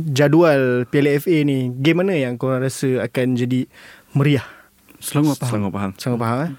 [0.00, 3.68] jadual Piala FA ni game mana yang kau rasa akan jadi
[4.16, 4.46] meriah?
[5.04, 5.52] Selangor Pahang.
[5.52, 5.92] Selangor Pahang.
[6.00, 6.52] Selangor Pahang eh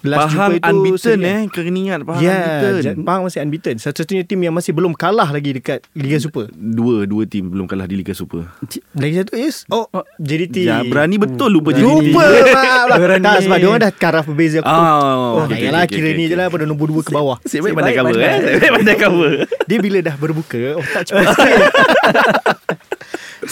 [0.00, 1.40] Last Pahang itu unbeaten eh?
[1.52, 2.96] Kau ingat Pahang yeah, unbeaten.
[3.04, 3.76] Pahang masih unbeaten.
[3.76, 6.48] Satu-satunya tim yang masih belum kalah lagi Dekat Liga Super.
[6.56, 8.48] Dua Dua tim belum kalah di Liga Super.
[8.96, 10.04] Lagi satu is Oh, oh.
[10.16, 12.24] JDT ya, Berani betul lupa JDT Lupa
[13.00, 13.24] Berani.
[13.28, 14.64] Tak sebab diorang dah Karaf berbeza.
[14.64, 16.32] Aku Oh, oh okay, yalah, okay, kira okay, ni okay.
[16.32, 17.36] je lah Pada nombor dua ke bawah.
[17.44, 18.36] Siap baik pandai cover eh?
[18.56, 19.32] Siap pandai cover.
[19.68, 21.28] Dia bila dah berbuka Oh tak cepat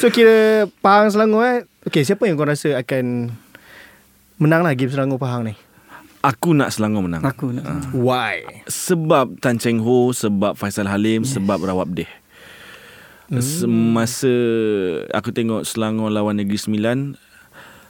[0.01, 1.59] So kira Pahang Selangor eh?
[1.85, 3.37] Okay siapa yang kau rasa akan
[4.41, 5.68] Menang lah game Selangor Pahang ni
[6.19, 7.23] Aku nak Selangor menang.
[7.23, 7.65] Aku nak.
[7.65, 7.83] Uh.
[7.95, 8.43] Why?
[8.67, 11.39] Sebab Tan Cheng Ho, sebab Faisal Halim, yes.
[11.39, 12.11] sebab Rawab Deh.
[13.31, 13.39] Hmm.
[13.45, 14.33] Semasa
[15.15, 17.15] aku tengok Selangor lawan Negeri Sembilan,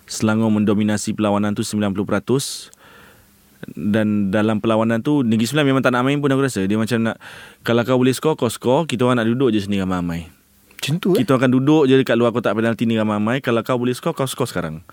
[0.05, 1.95] Selangor mendominasi perlawanan tu 90%.
[3.75, 6.69] Dan dalam perlawanan tu Negeri Sembilan memang tak nak main pun aku rasa.
[6.69, 7.17] Dia macam nak
[7.65, 10.29] kalau kau boleh skor, kau skor, kita orang nak duduk je sini ramai-ramai.
[10.79, 11.25] Macam tu eh?
[11.27, 13.41] Kita akan duduk je dekat luar kotak penalti ni ramai-ramai.
[13.41, 14.85] Kalau kau boleh skor, kau skor sekarang.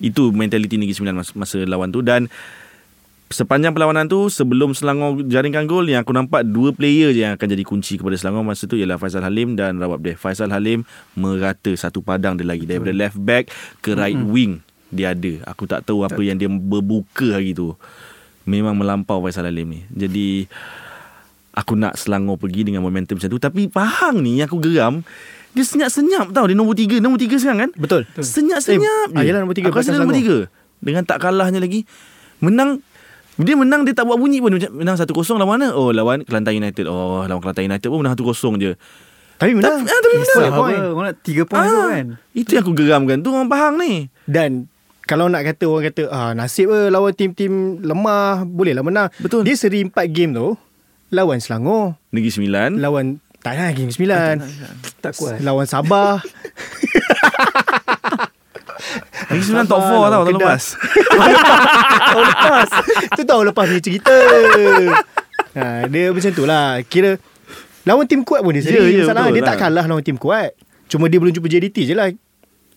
[0.00, 2.02] Itu mentaliti Negeri Sembilan masa, masa lawan tu.
[2.02, 2.26] Dan
[3.28, 7.48] sepanjang perlawanan tu sebelum Selangor jaringkan gol yang aku nampak dua player je yang akan
[7.48, 10.16] jadi kunci kepada Selangor masa tu ialah Faisal Halim dan Rawab Deh.
[10.16, 13.52] Faisal Halim merata satu padang dia lagi daripada left back
[13.84, 14.32] ke right mm-hmm.
[14.32, 14.52] wing
[14.88, 15.44] dia ada.
[15.52, 17.76] Aku tak tahu apa yang dia berbuka hari tu.
[18.48, 19.80] Memang melampau Faisal Halim ni.
[19.92, 20.48] Jadi
[21.52, 25.04] aku nak Selangor pergi dengan momentum macam tu tapi Pahang ni yang aku geram
[25.56, 29.56] dia senyap-senyap tau Dia nombor tiga Nombor tiga sekarang kan Betul Senyap-senyap eh, Ayolah nombor
[29.56, 30.36] tiga Aku rasa nombor tiga
[30.78, 31.88] Dengan tak kalahnya lagi
[32.38, 32.84] Menang
[33.38, 35.66] dia menang dia tak buat bunyi pun macam menang 1-0 lawan mana?
[35.70, 36.90] Oh lawan Kelantan United.
[36.90, 38.74] Oh lawan Kelantan United pun menang 1-0 je.
[39.38, 39.86] Tapi menang.
[39.86, 40.40] Ta- ah, tapi menang.
[40.58, 40.82] Point.
[40.90, 42.06] Orang nak 3 point ah, tu kan.
[42.34, 44.10] Itu yang aku geramkan tu orang Pahang ni.
[44.26, 44.66] Dan
[45.06, 49.06] kalau nak kata orang kata ah nasib eh lawan tim-tim lemah boleh lah menang.
[49.22, 49.46] Betul.
[49.46, 50.58] Dia seri 4 game tu
[51.08, 54.34] lawan Selangor, Negeri Sembilan, lawan tak nak Negeri Sembilan.
[54.42, 54.50] Tak,
[55.00, 55.40] tak kuat.
[55.40, 56.20] Lawan Sabah.
[59.28, 60.62] Lagi sebenarnya top 4 tau Tahun lepas.
[62.08, 62.68] Tahun lepas.
[63.10, 64.14] Itu tahun lepas punya cerita.
[65.54, 66.78] Ha, Dia macam tu lah.
[66.84, 67.18] Kira
[67.84, 69.48] Lawan tim kuat pun dia seri yeah, yeah, Masalah dia lah.
[69.48, 70.52] tak kalah lawan tim kuat.
[70.86, 72.12] Cuma dia belum jumpa JDT je lah.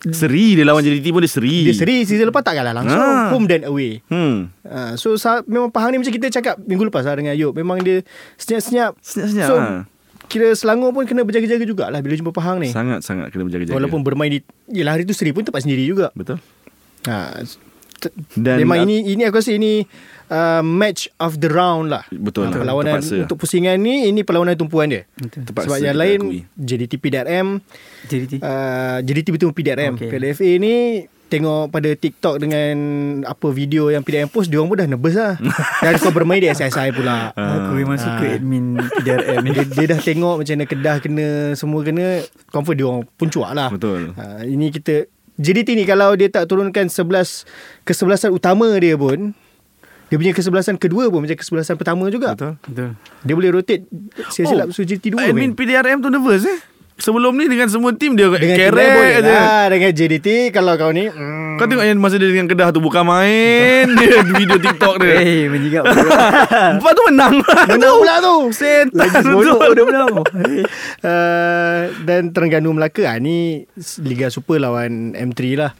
[0.01, 1.67] Seri dia lawan JDT pun dia seri.
[1.67, 2.95] Dia seri Season lepas tak kalah langsung.
[2.95, 3.27] Ha.
[3.29, 3.99] Home dan away.
[4.07, 4.55] Hmm.
[4.63, 7.51] ha, So sa- memang Pahang ni macam kita cakap Minggu lepas lah dengan Ayub.
[7.51, 8.95] Memang dia Senyap-senyap.
[8.97, 9.83] Senyap-senyap So ha
[10.31, 12.71] kira Selangor pun kena berjaga-jaga jugalah bila jumpa Pahang ni.
[12.71, 13.75] Sangat-sangat kena berjaga-jaga.
[13.75, 14.39] Walaupun bermain di
[14.71, 16.15] Yelah hari tu Seri pun tempat sendiri juga.
[16.15, 16.39] Betul.
[17.11, 17.43] Ha,
[18.39, 19.85] Dan Memang ini ini aku rasa ini
[20.31, 22.07] uh, match of the round lah.
[22.09, 22.49] Betul.
[22.49, 23.27] Uh, perlawanan Terpaksa.
[23.27, 25.03] untuk pusingan ni ini perlawanan tumpuan dia.
[25.19, 26.39] Terpaksa Sebab yang lain akui.
[26.57, 27.47] JDT PDRM
[28.07, 28.33] JDT.
[28.41, 29.99] uh, JDT betul PDRM.
[29.99, 30.09] Okay.
[30.09, 30.75] PLFA ni
[31.31, 32.75] tengok pada TikTok dengan
[33.23, 35.39] apa video yang PDRM post dia orang pun dah nervous lah.
[35.79, 37.31] Dan kau bermain di SSI pula.
[37.55, 38.35] Aku memang suka Ah.
[38.35, 42.05] admin PDRM dia, dia dah tengok macam mana Kedah kena semua kena
[42.51, 43.71] confirm dia orang puncuak lah.
[43.71, 44.11] Betul.
[44.13, 45.07] Ha, ini kita
[45.39, 47.47] JDT ni kalau dia tak turunkan 11
[47.81, 49.31] kesebelasan utama dia pun
[50.05, 52.35] dia punya kesebelasan kedua pun macam kesebelasan pertama juga.
[52.35, 52.59] Betul.
[52.67, 52.89] Betul.
[53.23, 53.87] Dia boleh rotate
[54.27, 56.59] silap oh, JDT 2 Admin PDRM tu nervous eh.
[56.93, 59.25] Sebelum ni dengan semua tim dia dengan kerek je.
[59.25, 59.65] lah.
[59.67, 63.01] Dengan JDT kalau kau ni mm, Kau tengok yang masa dia dengan Kedah tu bukan
[63.01, 65.17] main dia video TikTok dia.
[65.17, 65.81] Eh, menjigap.
[65.85, 67.41] Lepas tu menang.
[67.41, 68.35] menang pula tu.
[68.51, 69.71] Setan Lagi seronok betul.
[69.71, 70.13] dia menang.
[71.01, 73.65] Uh, dan Terengganu Melaka ah ni
[73.99, 75.71] Liga Super lawan M3 lah.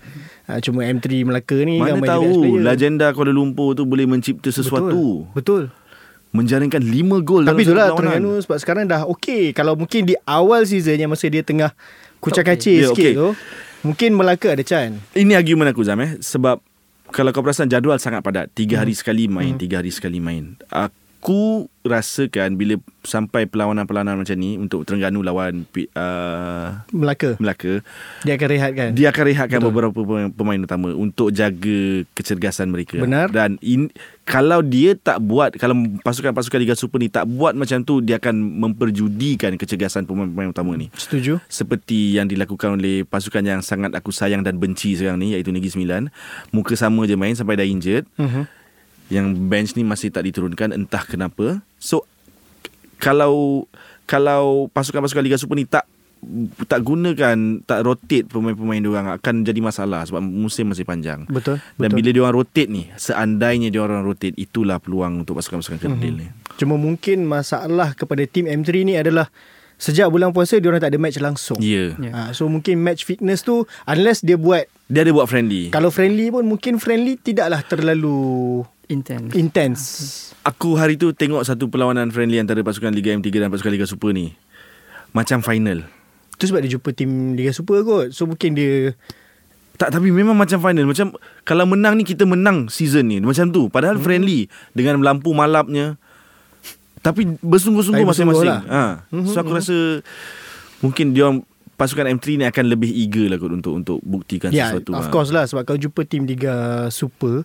[0.46, 5.30] Uh, cuma M3 Melaka ni Mana tahu legenda Kuala Lumpur tu boleh mencipta sesuatu.
[5.30, 5.70] Betul.
[5.70, 5.81] Betul.
[6.32, 8.24] Menjaringkan 5 gol Tapi dalam itulah satu perlawanan.
[8.24, 9.52] Terengganu sebab sekarang dah okey.
[9.52, 11.76] Kalau mungkin di awal season yang masa dia tengah
[12.18, 13.14] kucak kacir Ya, sikit okey.
[13.14, 13.28] tu,
[13.84, 14.96] mungkin Melaka ada chance.
[15.12, 16.64] Ini argument aku Zam eh Sebab
[17.10, 19.02] Kalau kau perasan jadual sangat padat Tiga hari Hmm.
[19.04, 20.56] sekali main Tiga hari sekali main
[21.22, 27.38] Aku rasakan Bila sampai perlawanan-perlawanan macam ni Untuk Terengganu lawan uh, Melaka.
[27.38, 27.86] Melaka
[28.26, 28.90] Dia akan rehatkan.
[28.98, 29.70] Dia akan rehatkan Betul.
[29.70, 33.30] beberapa pemain, pemain utama Untuk jaga kecergasan mereka Benar.
[33.30, 33.94] Dan in,
[34.26, 38.34] kalau dia tak buat Kalau pasukan-pasukan Liga Super ni Tak buat macam tu Dia akan
[38.66, 41.38] memperjudikan kecergasan pemain-pemain utama ni Setuju?
[41.46, 45.70] seperti yang dilakukan oleh pasukan yang sangat aku sayang dan benci sekarang ni iaitu Negeri
[45.70, 46.10] Sembilan.
[46.50, 48.10] Muka sama je main sampai dah injured.
[48.18, 48.61] Mhm.
[49.12, 51.60] Yang bench ni masih tak diturunkan entah kenapa.
[51.78, 52.08] So
[52.96, 53.68] kalau
[54.08, 55.84] kalau pasukan-pasukan Liga Super ni tak
[56.70, 61.26] tak gunakan tak rotate pemain-pemain diorang akan jadi masalah sebab musim masih panjang.
[61.26, 61.58] Betul.
[61.82, 61.98] Dan betul.
[61.98, 66.28] bila diorang rotate ni, seandainya diorang rotate itulah peluang untuk pasukan-pasukan kerdil ni.
[66.62, 69.34] Cuma mungkin masalah kepada tim M3 ni adalah
[69.82, 71.58] sejak bulan puasa dia orang tak ada match langsung.
[71.58, 71.98] Ya.
[71.98, 72.12] Ya.
[72.14, 75.74] Ha, so mungkin match fitness tu unless dia buat Dia ada buat friendly.
[75.74, 78.62] kalau friendly pun mungkin friendly tidaklah terlalu
[78.92, 79.32] Intense.
[79.34, 79.82] intense.
[80.44, 84.12] Aku hari tu tengok satu perlawanan friendly antara pasukan Liga M3 dan pasukan Liga Super
[84.12, 84.36] ni.
[85.12, 85.88] Macam final.
[86.36, 88.12] Tu sebab dia jumpa tim Liga Super kot.
[88.12, 88.92] So mungkin dia
[89.76, 90.86] Tak tapi memang macam final.
[90.86, 93.18] Macam kalau menang ni kita menang season ni.
[93.18, 93.66] Macam tu.
[93.66, 94.06] Padahal hmm.
[94.06, 94.40] friendly
[94.74, 95.98] dengan lampu malapnya.
[97.02, 98.62] Tapi bersungguh-sungguh Tapi bersungguh masing-masing.
[98.70, 99.10] lah.
[99.10, 99.26] Ha.
[99.26, 100.06] So aku rasa
[100.82, 101.42] mungkin dia orang
[101.74, 104.94] pasukan M3 ni akan lebih eager lah kot untuk untuk buktikan Ya, sesuatu.
[104.94, 105.10] of ha.
[105.10, 107.42] course lah sebab kau jumpa tim Liga Super.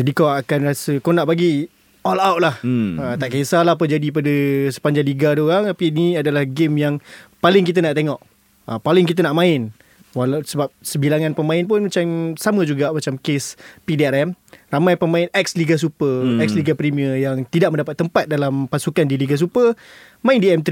[0.00, 1.68] Jadi kau akan rasa kau nak bagi
[2.00, 2.56] all out lah.
[2.64, 2.96] Hmm.
[2.96, 4.32] Ha, tak kisahlah apa jadi pada
[4.72, 6.94] sepanjang liga dia orang tapi ini adalah game yang
[7.44, 8.16] paling kita nak tengok.
[8.64, 9.68] Ha, paling kita nak main.
[10.10, 13.54] Walau sebab sebilangan pemain pun macam sama juga macam case
[13.86, 14.34] PDRM.
[14.72, 16.40] Ramai pemain ex Liga Super, Hmm.
[16.42, 19.76] ex Liga Premier yang tidak mendapat tempat dalam pasukan di Liga Super
[20.24, 20.70] main di M3.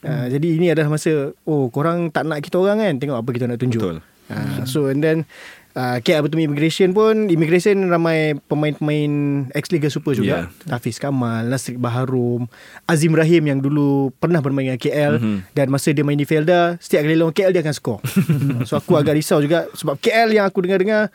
[0.00, 3.44] Ha, jadi ini adalah masa oh korang tak nak kita orang kan tengok apa kita
[3.50, 3.82] nak tunjuk.
[3.82, 3.98] Betul.
[4.30, 5.26] Uh, so and then
[5.74, 9.10] uh, KL Betul Immigration pun Immigration ramai pemain-pemain
[9.52, 10.46] ex Liga Super juga.
[10.46, 10.72] Yeah.
[10.72, 12.46] Hafiz Kamal, Nasrik Baharum,
[12.86, 15.22] Azim Rahim yang dulu pernah bermain dengan KL Mhm.
[15.22, 15.38] mm-hmm.
[15.52, 17.98] dan masa dia main di Felda, setiap kali lawan KL dia akan skor.
[18.68, 21.10] so aku agak risau juga sebab KL yang aku dengar-dengar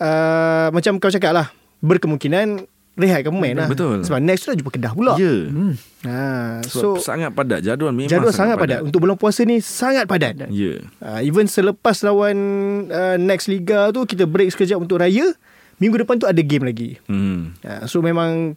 [0.00, 1.48] uh, macam kau cakap lah
[1.84, 2.64] berkemungkinan
[2.94, 3.68] rehatkan pemain lah.
[3.68, 4.02] Betul.
[4.02, 5.12] Sebab next tu dah jumpa Kedah pula.
[5.16, 5.34] Ya.
[5.46, 5.74] Hmm.
[6.04, 6.16] Ha,
[6.62, 8.80] So, so sangat padat jadual memang jadual sangat padat.
[8.80, 10.46] Untuk bulan puasa ni sangat padat.
[10.46, 10.78] Ya.
[10.98, 12.36] Uh, even selepas lawan
[12.88, 15.26] uh, next liga tu kita break sekejap untuk raya,
[15.76, 17.02] minggu depan tu ada game lagi.
[17.04, 17.58] Hmm.
[17.60, 18.54] Uh, so memang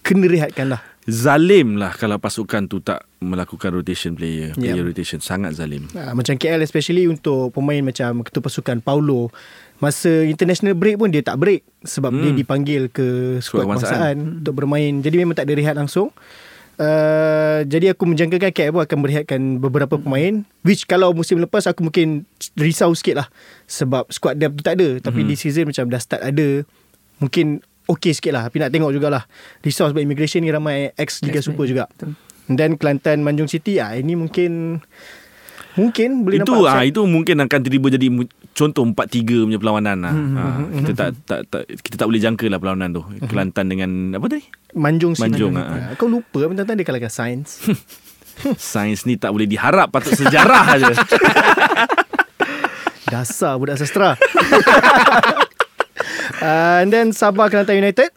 [0.00, 0.82] kena rehatkan lah.
[1.02, 4.54] Zalim lah kalau pasukan tu tak melakukan rotation player.
[4.54, 4.86] Player Ya.
[4.86, 5.90] rotation sangat zalim.
[5.90, 9.34] Uh, macam KL especially untuk pemain macam ketua pasukan Paulo
[9.82, 12.16] masa international break pun dia tak break sebab hmm.
[12.16, 12.24] Hmm.
[12.24, 13.06] dia dipanggil ke
[13.42, 14.38] skuad kebangsaan.
[14.38, 15.02] untuk bermain.
[15.02, 16.14] Jadi memang tak ada rehat langsung.
[16.80, 21.84] Uh, jadi aku menjangkakan KL pun akan berehatkan beberapa pemain which kalau musim lepas aku
[21.84, 22.24] mungkin
[22.56, 23.28] risau sikit lah
[23.68, 25.28] sebab squad depth tu tak ada tapi Mhm.
[25.28, 26.64] di season macam dah start ada
[27.20, 27.60] mungkin
[27.92, 29.28] okey sikit lah tapi nak tengok jugalah
[29.60, 31.92] risau sebab immigration ni ramai ex Liga Super juga
[32.48, 34.80] dan Kelantan Manjung City ah ini mungkin
[35.72, 36.90] mungkin boleh itu nampak ah upset.
[36.92, 38.06] itu mungkin akan tiba jadi
[38.52, 40.12] contoh 4-3 punya perlawanan lah.
[40.12, 40.44] Hmm, ha,
[40.80, 43.02] kita tak, tak tak kita tak boleh jangka lah perlawanan tu.
[43.24, 44.44] Kelantan dengan apa tadi?
[44.72, 47.60] Manjung Manjung, Ah, kau lupa tentang dia kalahkan Sains
[48.72, 50.92] Sains ni tak boleh diharap patut sejarah aja.
[53.12, 54.16] Dasar budak sastra.
[56.40, 56.40] uh,
[56.80, 58.08] and then Sabah Kelantan United.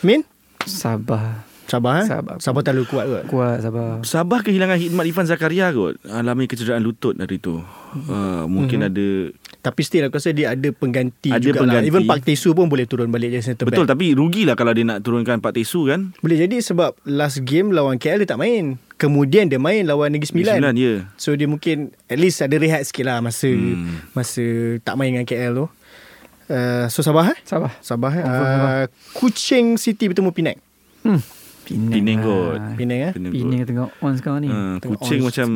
[0.00, 0.24] Min?
[0.64, 1.44] Sabah.
[1.70, 2.06] Sabah eh?
[2.08, 2.34] Sabah.
[2.36, 3.24] Sabah terlalu kuat kot.
[3.28, 4.02] Kuat Sabah.
[4.02, 6.02] Sabah kehilangan khidmat Irfan Zakaria kot.
[6.02, 7.62] Alami kecederaan lutut hari tu.
[8.04, 8.88] Uh, mungkin Mhm.
[8.88, 9.06] ada
[9.60, 11.62] Tapi still aku rasa dia ada pengganti Ada juga lah.
[11.78, 11.86] pengganti.
[11.86, 13.92] Even Pak Tesu pun boleh turun balik jadi center Betul back.
[13.92, 16.10] tapi rugilah kalau dia nak turunkan Pak Tesu kan.
[16.16, 18.80] Boleh jadi sebab last game lawan KL dia tak main.
[18.96, 20.56] Kemudian dia main lawan Negeri Sembilan.
[20.56, 20.94] Sembilan ya.
[21.14, 24.00] So dia mungkin at least ada rehat sikit lah masa Hmm.
[24.10, 24.42] masa
[24.80, 25.66] tak main dengan KL tu.
[26.48, 27.38] Uh, so Sabah eh?
[27.44, 27.70] Sabah.
[27.78, 28.22] Sabah eh?
[28.22, 30.58] Uh, Kuching City bertemu Penang.
[31.02, 31.20] Hmm.
[31.70, 31.92] Penang.
[31.94, 32.26] Penang lah.
[32.26, 32.60] kot.
[32.74, 33.12] Penang eh?
[33.14, 34.48] Penang Penang tengah on sekarang ni.
[34.50, 35.48] Uh, Tengok kucing macam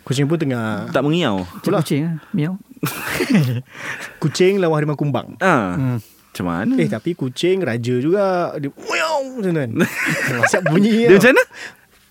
[0.00, 1.44] Kuching pun tengah tak mengiau.
[1.44, 2.14] Macam kucing lah.
[2.32, 2.54] Miau.
[4.22, 5.36] Kuching lawan Harimau Kumbang.
[5.38, 5.76] Ah.
[5.76, 5.98] Hmm.
[6.00, 6.74] Macam mana?
[6.78, 8.54] Eh tapi kucing raja juga.
[8.56, 9.70] Dia meow macam kan.
[10.50, 11.44] Siap bunyi dia macam mana?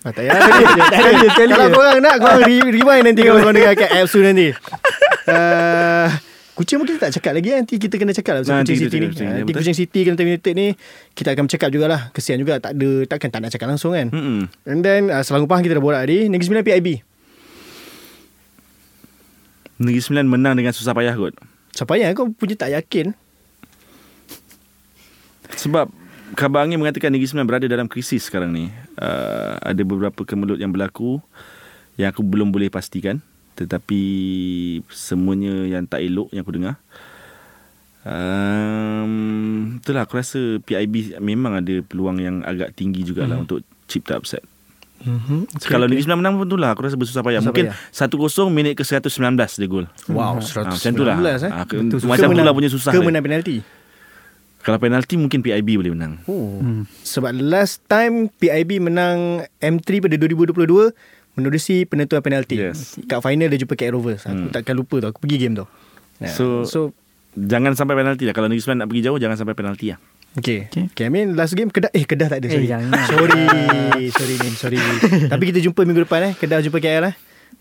[0.00, 0.32] Ah, tak payah.
[1.34, 4.52] Kalau korang nak korang re- rewind nanti kalau korang dengar kat apps tu nanti.
[5.28, 6.08] Uh,
[6.58, 8.98] kucing mungkin tak cakap lagi nanti kita kena cakap lah pasal Nanti kucing kita City
[9.00, 9.26] ni.
[9.26, 9.60] Nanti betul.
[9.62, 10.66] kucing City kena terminated ni
[11.14, 12.00] kita akan bercakap jugalah.
[12.12, 14.08] Kesian juga tak ada takkan tak nak cakap langsung kan.
[14.12, 14.50] Hmm.
[14.68, 16.28] And then uh, Selangor Pahang kita dah borak tadi.
[16.28, 16.88] Negeri Sembilan PIB.
[19.80, 21.34] Negeri Sembilan menang dengan susah payah kot.
[21.72, 23.16] Siapa yang kau punya tak yakin?
[25.56, 25.88] Sebab
[26.36, 28.70] Khabar Angin mengatakan Negeri Sembilan berada dalam krisis sekarang ni.
[29.00, 31.18] Uh, ada beberapa kemelut yang berlaku
[31.98, 33.18] yang aku belum boleh pastikan.
[33.60, 34.02] Tetapi
[34.88, 36.80] semuanya yang tak elok yang aku dengar.
[38.00, 43.44] Um, itulah aku rasa PIB memang ada peluang yang agak tinggi jugalah hmm.
[43.44, 44.40] untuk cipta upset.
[45.00, 45.56] Mm-hmm.
[45.56, 47.40] Okay, Kalau Negeri Sembilan menang pun itulah aku rasa bersusah payah.
[47.40, 48.48] Susah Mungkin payah.
[48.48, 49.86] 1-0 minit ke 119 dia gol.
[50.12, 51.16] Wow, Ah, 119 macam tu lah.
[51.16, 51.52] eh.
[51.64, 51.98] Ke- Betul.
[52.04, 53.56] macam tu lah punya susah Ke menang penalti.
[54.60, 56.20] Kalau penalti mungkin PIB boleh menang.
[56.28, 56.60] Oh.
[56.60, 56.84] Hmm.
[57.00, 60.92] Sebab last time PIB menang M3 pada 2022
[61.32, 62.56] menerusi penentuan penalti.
[62.56, 62.98] Yes.
[63.04, 64.22] Kat final dia jumpa KL Rovers.
[64.22, 64.50] Aku Hmm.
[64.50, 65.06] takkan lupa tu.
[65.06, 65.66] Aku pergi game tu.
[66.18, 66.30] Yeah.
[66.30, 66.80] So- so
[67.30, 68.32] Jangan sampai penalti lah.
[68.32, 70.02] Kalau Negeri Sembilan nak pergi jauh, jangan sampai penalti lah.
[70.32, 70.66] okay.
[70.66, 70.90] Okay.
[70.90, 71.04] okay.
[71.04, 72.66] I mean last game Kedah eh Kedah tak ada Eh, sorry.
[72.66, 72.90] jangan.
[73.06, 73.42] sorry.
[74.10, 74.78] sorry Min, sorry.
[75.32, 76.32] Tapi kita jumpa minggu depan eh.
[76.34, 77.14] Kedah jumpa KL eh.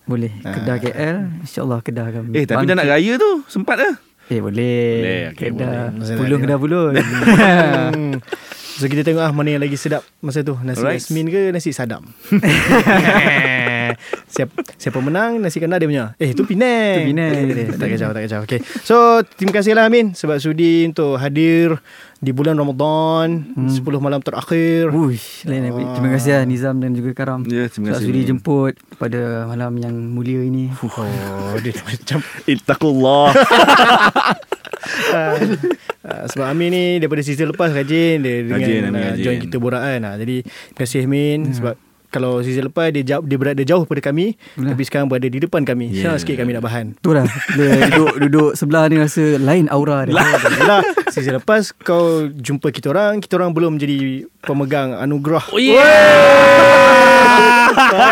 [0.04, 0.34] Boleh.
[0.42, 0.58] Ah.
[0.58, 1.18] Kedah KL.
[1.40, 3.32] InsyaAllah Kedah akan Eh, tapi dah nak raya tu.
[3.46, 3.94] Sempat lah.
[4.26, 4.90] Eh boleh.
[4.96, 5.90] Boleh, okey, Kedah.
[5.92, 6.18] boleh.
[6.18, 6.94] Pulung Kedah pulung.
[8.80, 11.04] So kita tengok ah mana yang lagi sedap masa tu nasi Alright.
[11.04, 12.08] Yasmin ke nasi Sadam.
[14.26, 16.06] siapa siapa menang nasi kena dia punya.
[16.16, 17.00] Eh tu Penang.
[17.00, 17.32] Tu Penang.
[17.76, 18.40] tak kacau tak kacau.
[18.44, 18.60] Okay.
[18.82, 18.96] So
[19.32, 21.78] terima kasihlah Amin sebab sudi untuk hadir
[22.18, 23.72] di bulan Ramadan Hmm.
[23.72, 24.90] 10 malam terakhir.
[24.90, 25.94] Uish, lain ah.
[25.94, 27.44] Terima kasih lah Nizam dan juga Karam.
[27.44, 28.06] Ya, terima Sebab kasih.
[28.06, 30.68] sudi jemput pada malam yang mulia ini.
[30.74, 33.28] Oh, dia macam Ittaqullah.
[35.16, 35.36] uh,
[36.32, 39.24] sebab Amin ni daripada season lepas rajin dia dengan Rajin, Amin, uh, rajin.
[39.24, 40.02] join kita borak kan.
[40.02, 41.76] Uh, jadi terima kasih Amin sebab
[42.10, 44.74] kalau season lepas dia jauh, dia berada jauh pada kami Benar.
[44.74, 45.94] tapi sekarang berada di depan kami.
[45.94, 46.10] Yeah.
[46.10, 46.86] Senang sikit kami nak bahan.
[47.00, 47.26] Tu lah.
[47.54, 50.18] Bila duduk, duduk sebelah ni rasa lain aura dia.
[50.18, 50.82] Yalah,
[51.14, 55.54] season lepas kau jumpa kita orang, kita orang belum jadi pemegang anugerah.
[55.54, 55.78] Oh, yeah.
[55.80, 57.19] Ah,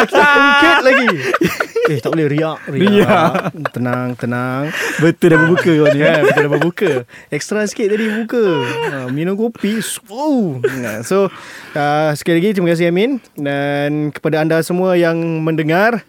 [0.08, 1.08] kita ungkit lagi.
[1.88, 3.56] Eh tak boleh riak, riak.
[3.72, 4.68] Tenang, tenang.
[5.00, 6.04] Betul dah berbuka kau ni.
[6.04, 6.92] Ya, kita dah berbuka.
[7.32, 8.44] Extra sikit tadi buka.
[8.92, 9.80] Ha, minum kopi.
[10.84, 11.32] Nah, So,
[11.80, 13.24] uh, sekali lagi terima kasih Amin.
[13.40, 15.16] Dan kepada anda semua yang
[15.48, 16.04] mendengar,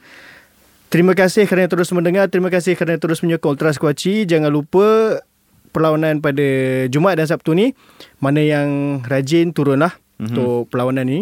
[0.90, 2.26] terima kasih kerana terus mendengar.
[2.26, 4.26] Terima kasih kerana terus menyokong Ultras Kuaci.
[4.26, 5.22] Jangan lupa
[5.70, 7.78] perlawanan pada Jumaat dan Sabtu ni.
[8.18, 10.26] Mana yang rajin turunlah mm-hmm.
[10.26, 11.20] untuk perlawanan ni.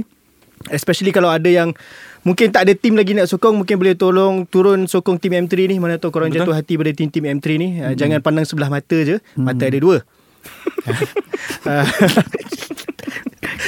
[0.70, 1.70] Especially kalau ada yang
[2.26, 5.76] Mungkin tak ada tim lagi nak sokong Mungkin boleh tolong Turun sokong tim M3 ni
[5.78, 6.42] Mana tahu korang Betul.
[6.42, 7.94] jatuh hati Pada tim-tim M3 ni hmm.
[7.94, 10.02] Jangan pandang sebelah mata je Mata ada dua
[11.66, 11.82] Ah,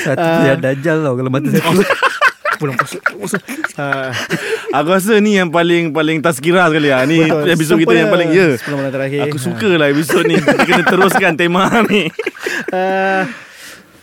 [0.07, 1.83] Satu uh, dajal tau kalau mata satu.
[2.63, 2.99] Belum pasal
[3.79, 4.11] Ah,
[4.75, 7.07] Aku rasa ni yang paling paling tazkirah sekali lah.
[7.07, 7.55] Ni betul.
[7.55, 8.59] episod kita yang paling ya.
[8.59, 10.39] 10 malam terakhir Aku suka lah episod ni.
[10.39, 12.11] Kita kena teruskan tema ni.
[12.75, 13.27] Ah,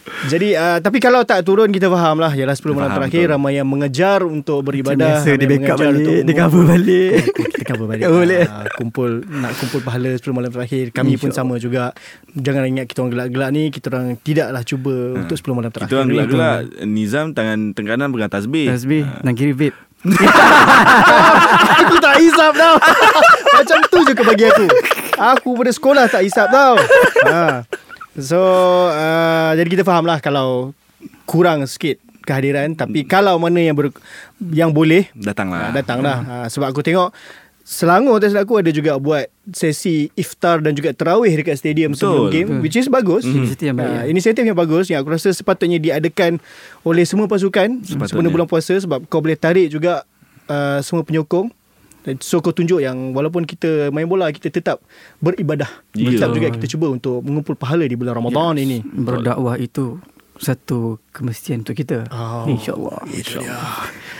[0.06, 3.34] Jadi uh, Tapi kalau tak turun Kita faham lah Yalah 10 malam Faham, terakhir betul.
[3.34, 6.06] Ramai yang mengejar Untuk beribadah Biasa dia backup mengejar balik.
[6.06, 7.14] untuk Dia cover balik.
[7.56, 8.04] kita cover balik.
[8.22, 8.44] Boleh.
[8.46, 10.94] Ah, kumpul nak kumpul pahala 10 malam terakhir.
[10.94, 11.98] Kami pun sama juga.
[12.38, 15.90] Jangan ingat kita orang gelak-gelak ni, kita orang tidaklah cuba untuk 10 malam terakhir.
[15.90, 16.14] Kita orang ni.
[16.14, 18.68] gelak-gelak Nizam tangan tengah kanan pegang tasbih.
[18.70, 19.04] Tasbih.
[19.26, 19.78] Dan kiri vape.
[21.82, 22.76] aku tak hisap tau.
[23.58, 24.66] Macam tu je bagi aku.
[25.16, 26.78] Aku pada sekolah tak hisap tau.
[27.26, 27.66] Ha.
[28.16, 28.40] So
[28.88, 30.72] uh, jadi kita faham lah kalau
[31.24, 33.92] kurang sikit kehadiran tapi kalau mana yang ber,
[34.42, 35.70] yang boleh Datanglah.
[35.70, 36.18] Ah, datanglah.
[36.26, 37.12] Ah, sebab aku tengok
[37.62, 41.98] Selangor tak silap aku ada juga buat sesi iftar dan juga terawih dekat stadium Betul.
[41.98, 42.62] sebelum game Betul.
[42.62, 43.26] which is bagus.
[43.26, 44.02] Inisiatif yang baik, Ah, ya.
[44.06, 46.38] inisiatif yang bagus yang aku rasa sepatutnya diadakan
[46.82, 48.06] oleh semua pasukan Sepatutnya.
[48.06, 50.06] sempena bulan puasa sebab kau boleh tarik juga
[50.46, 51.50] uh, semua penyokong
[52.22, 54.82] So kau tunjuk yang walaupun kita main bola kita tetap
[55.18, 55.70] beribadah.
[55.98, 56.14] Ya.
[56.14, 58.86] Tetap juga kita cuba untuk mengumpul pahala di bulan Ramadan ini.
[58.86, 59.98] Berdakwah itu
[60.36, 62.06] satu kemestian untuk kita.
[62.12, 63.08] Oh, InsyaAllah.
[63.08, 63.76] InsyaAllah.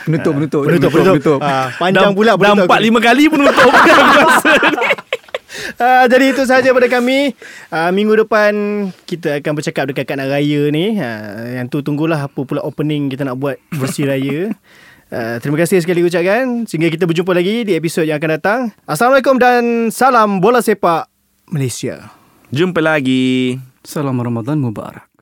[0.08, 0.62] Penutup, penutup.
[0.64, 1.38] Penutup, penutup.
[1.44, 3.70] Ah, panjang pula Dah empat lima kali penutup
[4.24, 4.88] rasa ni.
[5.76, 7.36] Uh, jadi itu sahaja pada kami.
[7.68, 8.52] Uh, minggu depan
[9.04, 10.96] kita akan bercakap dekat kat nak raya ni.
[10.96, 14.50] Uh, yang tu tunggulah apa pula opening kita nak buat versi raya.
[15.06, 16.66] Uh, terima kasih sekali ucapkan.
[16.66, 18.60] Sehingga kita berjumpa lagi di episod yang akan datang.
[18.84, 21.06] Assalamualaikum dan salam bola sepak
[21.50, 22.10] Malaysia.
[22.50, 25.15] Jumpa lagi Salam Ramadan Mubarak.